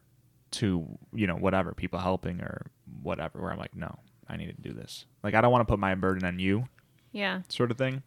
[0.52, 2.68] to you know whatever people helping or
[3.04, 5.06] whatever where i'm like no i need to do this.
[5.24, 6.68] Like i don't want to put my burden on you
[7.12, 7.42] Yeah.
[7.50, 8.02] sort of thing.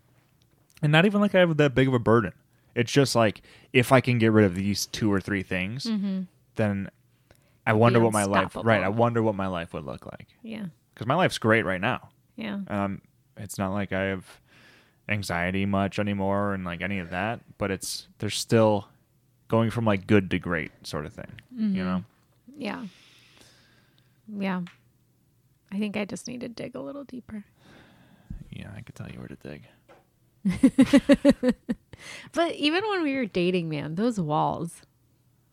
[0.82, 2.32] And not even like i have that big of a burden.
[2.74, 5.84] It's just like if i can get rid of these two or three things
[6.57, 6.91] then
[7.66, 10.28] i wonder what my life right i wonder what my life would look like.
[10.43, 10.66] Yeah.
[10.95, 12.09] because my life's great right now.
[12.36, 12.61] Yeah.
[12.68, 13.03] um,
[13.36, 14.24] it's not like I have
[15.09, 18.89] anxiety much anymore and like any of that, but it's there's still
[19.49, 21.33] going from like good to great sort of thing.
[21.57, 21.85] You mm-hmm.
[21.85, 22.05] know?
[22.57, 22.87] Yeah.
[24.29, 24.63] Yeah.
[25.73, 27.45] I think I just need to dig a little deeper.
[28.51, 29.63] Yeah, I could tell you where to dig.
[32.33, 34.83] But even when we were dating, man, those walls.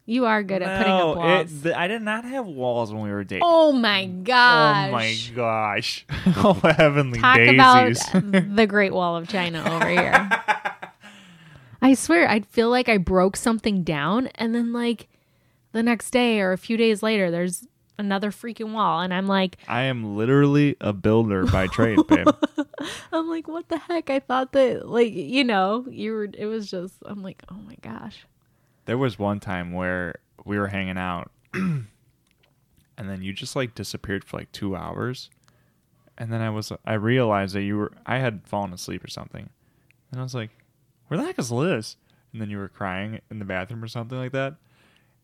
[0.08, 1.51] You are good at putting No, up walls.
[1.51, 3.41] it- th- I did not have walls when we were dating.
[3.43, 4.88] oh my gosh.
[4.88, 6.06] Oh my gosh!
[6.38, 8.08] oh heavenly Talk daisies!
[8.14, 10.30] about the Great Wall of China over here.
[11.82, 15.08] I swear, I'd feel like I broke something down, and then like
[15.72, 19.58] the next day or a few days later, there's another freaking wall, and I'm like,
[19.68, 22.28] I am literally a builder by trade, babe.
[23.12, 24.10] I'm like, what the heck?
[24.10, 26.28] I thought that, like, you know, you were.
[26.34, 28.26] It was just, I'm like, oh my gosh.
[28.86, 30.15] There was one time where
[30.45, 31.88] we were hanging out and
[32.97, 35.29] then you just like disappeared for like 2 hours.
[36.17, 39.49] And then I was I realized that you were I had fallen asleep or something.
[40.11, 40.51] And I was like,
[41.07, 41.97] "Where the heck is Liz?"
[42.31, 44.55] And then you were crying in the bathroom or something like that.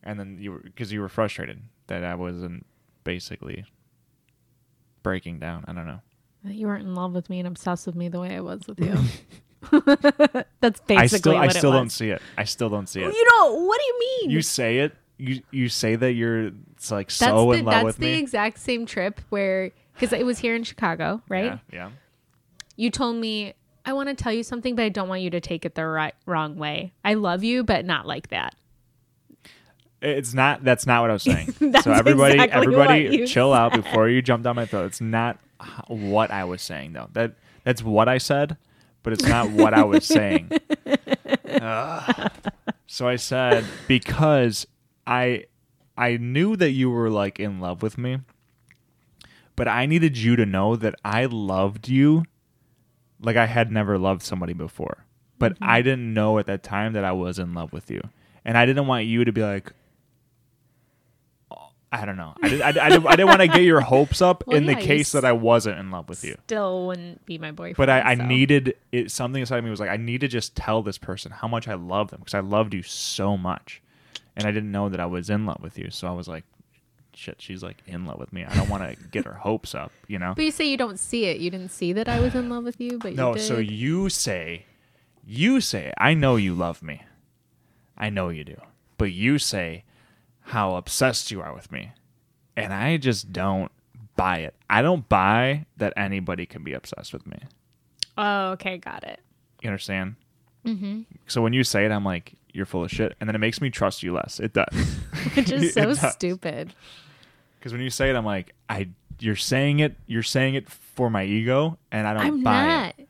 [0.04, 2.66] And then you were cuz you were frustrated that I wasn't
[3.04, 3.66] basically
[5.02, 5.64] breaking down.
[5.68, 6.02] I don't know.
[6.44, 8.68] That You weren't in love with me and obsessed with me the way I was
[8.68, 8.96] with you.
[10.60, 12.22] That's basically I still I it still don't see it.
[12.38, 13.14] I still don't see it.
[13.14, 13.68] You don't.
[13.68, 14.30] What do you mean?
[14.32, 14.96] You say it.
[15.18, 18.08] You you say that you're it's like that's so the, in love with me.
[18.08, 21.46] that's the exact same trip where because it was here in Chicago, right?
[21.46, 21.90] Yeah, yeah.
[22.76, 23.54] You told me
[23.86, 25.86] I want to tell you something, but I don't want you to take it the
[25.86, 26.94] right wrong way.
[27.04, 28.56] I love you, but not like that.
[30.02, 30.64] It's not.
[30.64, 31.54] That's not what I was saying.
[31.82, 34.86] So everybody, exactly everybody, chill out before you jump down my throat.
[34.86, 35.38] It's not
[35.88, 37.10] what I was saying though.
[37.14, 38.58] That that's what I said,
[39.04, 40.52] but it's not what I was saying.
[41.62, 42.32] Ugh.
[42.88, 44.68] So I said because
[45.08, 45.46] I
[45.96, 48.20] I knew that you were like in love with me,
[49.56, 52.26] but I needed you to know that I loved you
[53.22, 55.06] like I had never loved somebody before.
[55.40, 55.64] but Mm-hmm.
[55.64, 58.02] I didn't know at that time that I was in love with you,
[58.44, 59.72] and I didn't want you to be like.
[61.94, 62.34] I don't know.
[62.42, 64.66] I, did, I, I, didn't, I didn't want to get your hopes up Well, in
[64.66, 66.38] the yeah, you case that I wasn't in love with you.
[66.46, 67.76] Still wouldn't be my boyfriend.
[67.76, 68.24] But I, I so.
[68.26, 69.12] needed it.
[69.12, 71.74] Something inside me was like, I need to just tell this person how much I
[71.74, 73.82] love them because I loved you so much,
[74.38, 75.90] and I didn't know that I was in love with you.
[75.92, 76.46] So I was like,
[77.14, 78.46] shit, she's like in love with me.
[78.46, 80.32] I don't want to get her hopes up, you know.
[80.34, 81.40] But you say you don't see it.
[81.42, 83.44] You didn't see that I was in love with you, but No, you did.
[83.44, 84.66] so you say,
[85.26, 87.02] you say, I know you love me.
[87.98, 88.56] I know you do.
[88.98, 89.84] But you say
[90.52, 91.92] how obsessed you are with me.
[92.58, 93.72] And I just don't
[94.18, 94.54] buy it.
[94.70, 97.38] I don't buy that anybody can be obsessed with me.
[98.18, 99.22] oh, okay, got it.
[99.62, 100.16] You understand?
[100.66, 101.02] Mm-hmm.
[101.28, 103.16] So when you say it, I'm like, you're full of shit.
[103.20, 104.40] And then it makes me trust you less.
[104.42, 104.68] It does.
[105.36, 106.74] Which is so stupid.
[107.58, 108.90] Because when you say it, I'm like, I.
[109.20, 109.96] You're saying it.
[110.08, 112.96] You're saying it for my ego, and I don't I'm buy not.
[112.98, 113.08] it.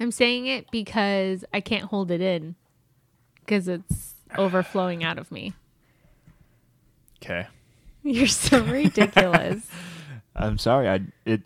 [0.00, 2.56] I'm saying it because I can't hold it in
[3.40, 5.54] because it's overflowing out of me.
[7.24, 7.46] Okay.
[8.02, 9.66] You're so ridiculous.
[10.36, 10.88] I'm sorry.
[10.88, 11.42] I it,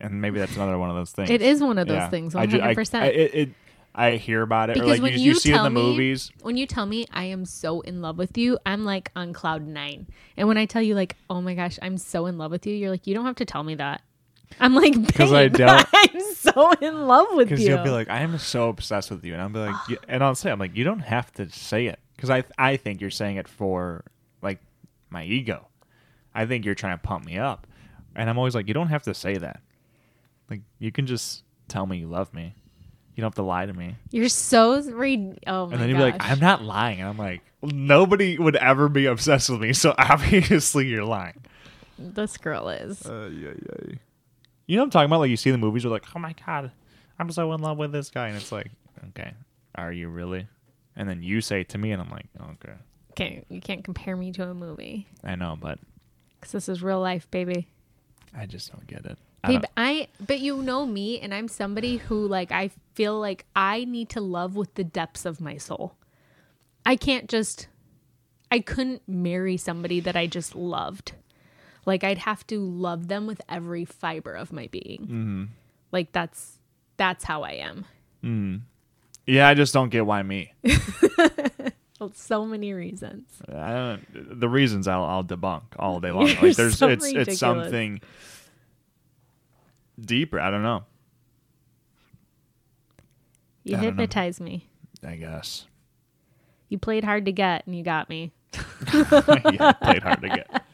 [0.00, 1.30] and maybe that's another one of those things.
[1.30, 2.08] It is one of those Yeah.
[2.10, 3.00] things, I I- 100%.
[3.00, 3.48] I, it, it,
[3.94, 5.80] I hear about it, Because like when you, you, you see it in the me,
[5.82, 6.30] movies.
[6.42, 9.66] when you tell me I am so in love with you, I'm like on cloud
[9.66, 10.06] nine.
[10.36, 12.74] And when I tell you like, oh my gosh, I'm so in love with you,
[12.74, 14.02] you're like, you don't have to tell me that.
[14.60, 17.70] I'm like, because I don't- I'm so in love with Because you.
[17.70, 19.74] you'll be like, I am so obsessed with you, and I'll be like,
[20.08, 23.00] and I'll say, I'm like, you don't have to say it, because I I think
[23.00, 24.04] you're saying it for
[25.10, 25.68] my ego.
[26.34, 27.66] I think you're trying to pump me up,
[28.14, 29.60] and I'm always like, you don't have to say that.
[30.50, 32.54] Like, you can just tell me you love me.
[33.14, 33.96] You don't have to lie to me.
[34.10, 37.00] you're so re- oh my And then you'd be like, I'm not lying.
[37.00, 41.40] And I'm like, nobody would ever be obsessed with me, so obviously you're lying.
[41.98, 43.06] this girl is.
[43.06, 43.94] Uh, yeah, yeah.
[44.66, 45.20] You know what I'm talking about?
[45.20, 46.72] Like you see the movies, you're like, oh my god,
[47.18, 48.70] I'm so in love with this guy, and it's like,
[49.08, 49.32] okay,
[49.76, 50.46] are you really?
[50.94, 52.74] And then you say it to me, and I'm like, okay,
[53.16, 55.78] Okay, you can't compare me to a movie I know, but
[56.38, 57.66] because this is real life, baby.
[58.36, 59.16] I just don't get it.
[59.42, 63.18] I Babe, don't- I but you know me, and I'm somebody who like I feel
[63.18, 65.96] like I need to love with the depths of my soul.
[66.84, 67.68] I can't just.
[68.52, 71.12] I couldn't marry somebody that I just loved.
[71.84, 75.00] Like I'd have to love them with every fiber of my being.
[75.02, 75.44] Mm-hmm.
[75.90, 76.58] Like that's
[76.96, 77.86] that's how I am.
[79.26, 80.52] yeah, I just don't get why me.
[82.00, 83.28] Well, so many reasons.
[83.48, 84.40] I don't.
[84.40, 86.26] The reasons I'll, I'll debunk all day long.
[86.42, 87.28] Like there's, so it's ridiculous.
[87.28, 88.00] it's something
[90.00, 90.38] deeper.
[90.38, 90.84] I don't know.
[93.64, 94.44] You I know.
[94.44, 94.66] me.
[95.04, 95.66] I guess.
[96.68, 98.32] You played hard to get, and you got me.
[98.92, 100.62] yeah, played hard to get.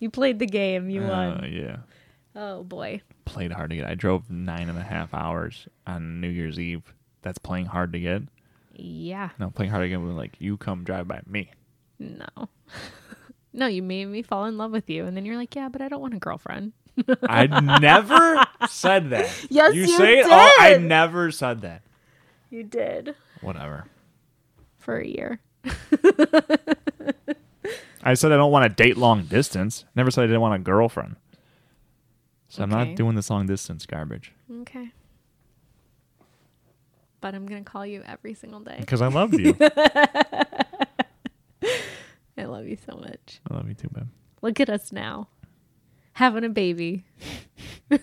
[0.00, 0.88] You played the game.
[0.90, 1.08] You Uh,
[1.40, 1.50] won.
[1.52, 1.78] yeah.
[2.36, 3.02] Oh boy.
[3.24, 3.86] played hard to get.
[3.88, 6.94] I drove nine and a half hours on New Year's Eve.
[7.22, 8.22] That's playing hard to get.
[8.78, 9.30] Yeah.
[9.38, 11.50] No, playing hard to get was like you come drive by me.
[11.98, 12.26] No.
[13.52, 15.04] no, you made me fall in love with you.
[15.04, 16.72] And then you're like, yeah, but I don't want a girlfriend.
[17.28, 17.46] I
[17.80, 19.30] never said that.
[19.50, 20.26] Yes, you you say it.
[20.30, 21.82] all- I never said that.
[22.50, 23.14] You did.
[23.40, 23.86] Whatever.
[24.78, 25.40] For a year.
[28.02, 29.84] I said I don't want to date long distance.
[29.94, 31.16] Never said I didn't want a girlfriend.
[32.48, 34.90] So I'm not doing this long distance garbage Okay.
[37.20, 38.76] But I'm going to call you every single day.
[38.78, 39.56] because I love you.
[42.36, 43.40] I love you so much.
[43.50, 44.06] I love you too, babe.
[44.42, 45.26] Look at us now.
[46.12, 47.04] Having a baby.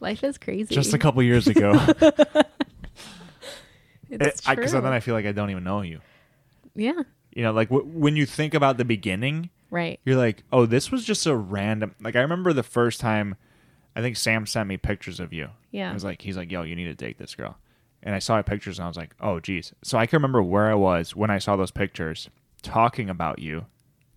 [0.00, 0.74] Life is crazy.
[0.74, 1.72] Just a couple years ago.
[4.08, 4.54] Eh, it's true.
[4.54, 6.00] Because then I feel like I don't even know you.
[6.76, 7.02] yeah.
[7.32, 9.98] You know, like w- when you think about the beginning, Right.
[10.04, 11.92] you're like, oh, this was just a random.
[12.00, 13.34] Like I remember the first time,
[13.96, 15.48] I think Sam sent me pictures of you.
[15.72, 15.90] Yeah.
[15.90, 17.56] I was like, he's like, yo, you need to date this girl.
[18.02, 19.72] And I saw pictures and I was like, oh, geez.
[19.82, 22.28] So I can remember where I was when I saw those pictures,
[22.62, 23.66] talking about you,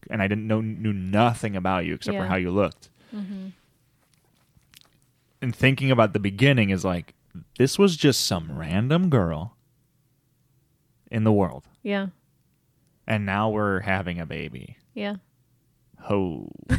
[0.10, 2.90] and I didn't know knew nothing about you except for how you looked.
[3.16, 3.48] Mm-hmm.
[5.42, 7.14] And thinking about the beginning is like,
[7.58, 9.56] this was just some random girl
[11.10, 12.08] in the world, Yeah.
[13.08, 14.78] and now we're having a baby.
[14.94, 15.16] Yeah.
[16.10, 16.48] Oh,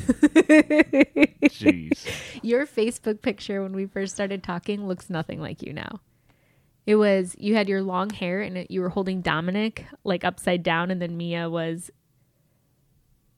[1.51, 2.07] jeez.
[2.43, 6.01] Your Facebook picture when we first started talking looks nothing like you now.
[6.87, 10.63] It was you had your long hair and it, you were holding Dominic like upside
[10.63, 11.91] down, and then Mia was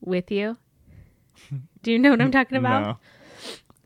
[0.00, 0.56] with you.
[1.82, 2.82] Do you know what I'm talking about?
[2.82, 2.98] No.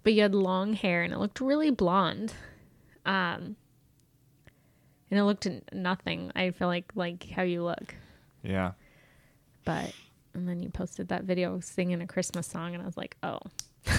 [0.03, 2.32] But you had long hair and it looked really blonde.
[3.05, 3.57] Um,
[5.11, 6.30] and it looked nothing.
[6.36, 7.94] I feel like like how you look,
[8.42, 8.72] Yeah.
[9.64, 9.92] but
[10.37, 13.41] and then you posted that video singing a Christmas song, and I was like, oh,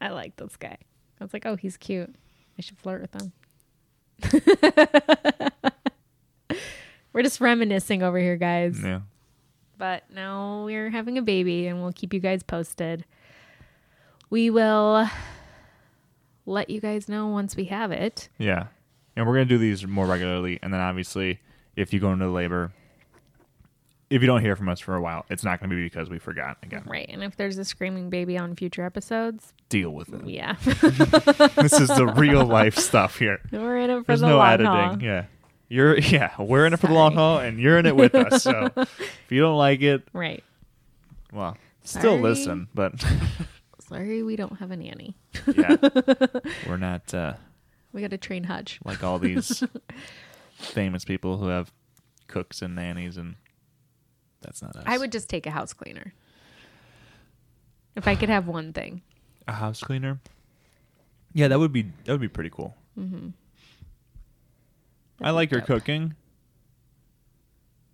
[0.00, 0.78] I like this guy.
[1.20, 2.14] I was like, oh, he's cute.
[2.58, 3.32] I should flirt with him.
[7.12, 8.80] We're just reminiscing over here, guys.
[8.82, 9.00] Yeah.
[9.78, 13.04] But now we're having a baby and we'll keep you guys posted.
[14.30, 15.08] We will
[16.46, 18.28] let you guys know once we have it.
[18.38, 18.66] Yeah.
[19.16, 20.58] And we're going to do these more regularly.
[20.62, 21.40] And then obviously,
[21.74, 22.72] if you go into labor,
[24.10, 26.08] if you don't hear from us for a while, it's not going to be because
[26.08, 26.84] we forgot again.
[26.86, 27.06] Right.
[27.08, 30.26] And if there's a screaming baby on future episodes, Deal with it.
[30.28, 30.54] yeah.
[30.64, 33.40] this is the real life stuff here.
[33.50, 34.18] we're in it for the long haul.
[34.18, 34.72] There's the no long editing.
[34.72, 35.02] haul.
[35.02, 35.24] Yeah.
[35.68, 38.44] You're yeah, we're in it for the long haul and you're in it with us.
[38.44, 40.44] So if you don't like it, Right.
[41.32, 43.04] well, still listen, but
[43.88, 45.16] Sorry, we don't have a nanny.
[45.52, 45.76] yeah.
[46.68, 47.34] We're not uh
[47.92, 48.78] We got to train Hutch.
[48.84, 49.64] like all these
[50.54, 51.72] famous people who have
[52.28, 53.34] cooks and nannies and
[54.46, 54.84] that's not us.
[54.86, 56.14] I would just take a house cleaner.
[57.94, 59.02] If I could have one thing.
[59.48, 60.18] a house cleaner.
[61.34, 62.74] Yeah, that would be that would be pretty cool.
[62.98, 63.28] Mm-hmm.
[65.20, 65.66] I That'd like your dope.
[65.66, 66.14] cooking.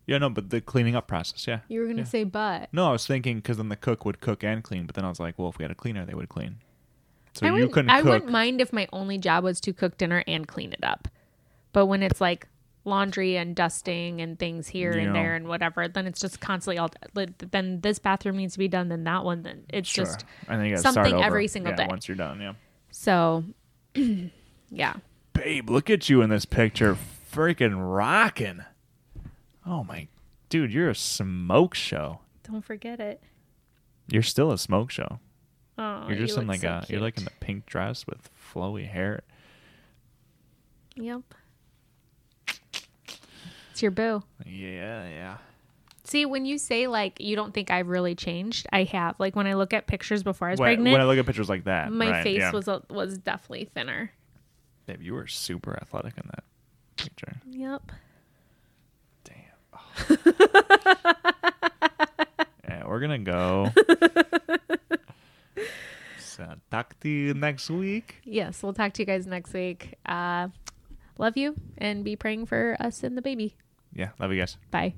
[0.07, 1.61] Yeah, no, but the cleaning up process, yeah.
[1.69, 2.09] You were going to Yeah.
[2.09, 2.69] say but.
[2.73, 5.09] No, I was thinking because then the cook would cook and clean, but then I
[5.09, 6.57] was like, well, if we had a cleaner, they would clean.
[7.35, 8.11] So I you couldn't I cook.
[8.11, 11.07] wouldn't mind if my only job was to cook dinner and clean it up.
[11.73, 12.49] But when it's like
[12.85, 15.05] laundry and dusting and things here Yeah.
[15.05, 16.91] and there and whatever, then it's just constantly all.
[17.15, 18.89] Then this bathroom needs to be done.
[18.89, 19.43] Then that one.
[19.43, 20.05] Then it's Sure.
[20.05, 21.87] just and then you start something every single Yeah, day.
[21.89, 22.55] Once you're done, yeah.
[22.91, 23.45] so.
[24.71, 24.95] yeah,
[25.35, 26.97] Babe, look at you in this picture,
[27.31, 28.65] freaking rocking.
[29.67, 30.09] Oh my,
[30.49, 32.21] dude, you're a smoke show.
[32.43, 33.23] don't forget it.
[34.09, 35.21] You're still a smoke show.
[35.79, 38.31] Oh, you're just you in like so a, you're like in the pink dress with
[38.35, 39.23] flowy hair.
[40.97, 41.23] Yep.
[43.73, 44.23] It's your boo.
[44.45, 45.37] Yeah, yeah.
[46.05, 49.19] See, when you say like you don't think I've really changed, I have.
[49.19, 51.25] Like when I look at pictures before I was When, pregnant, when I look at
[51.25, 52.53] pictures like that, my right, face yeah.
[52.53, 54.13] was a, was definitely thinner.
[54.85, 56.45] Babe, you were super athletic in that
[56.97, 57.37] picture.
[57.49, 57.93] Yep.
[59.25, 60.19] Damn.
[62.69, 63.71] yeah, we're gonna go.
[66.19, 68.17] so talk to you next week.
[68.25, 69.95] Yes, we'll talk to you guys next week.
[70.05, 70.49] Uh,
[71.23, 73.55] love you and be praying for us and the baby.
[73.95, 74.59] Yeah, love you guys.
[74.71, 74.95] Bye.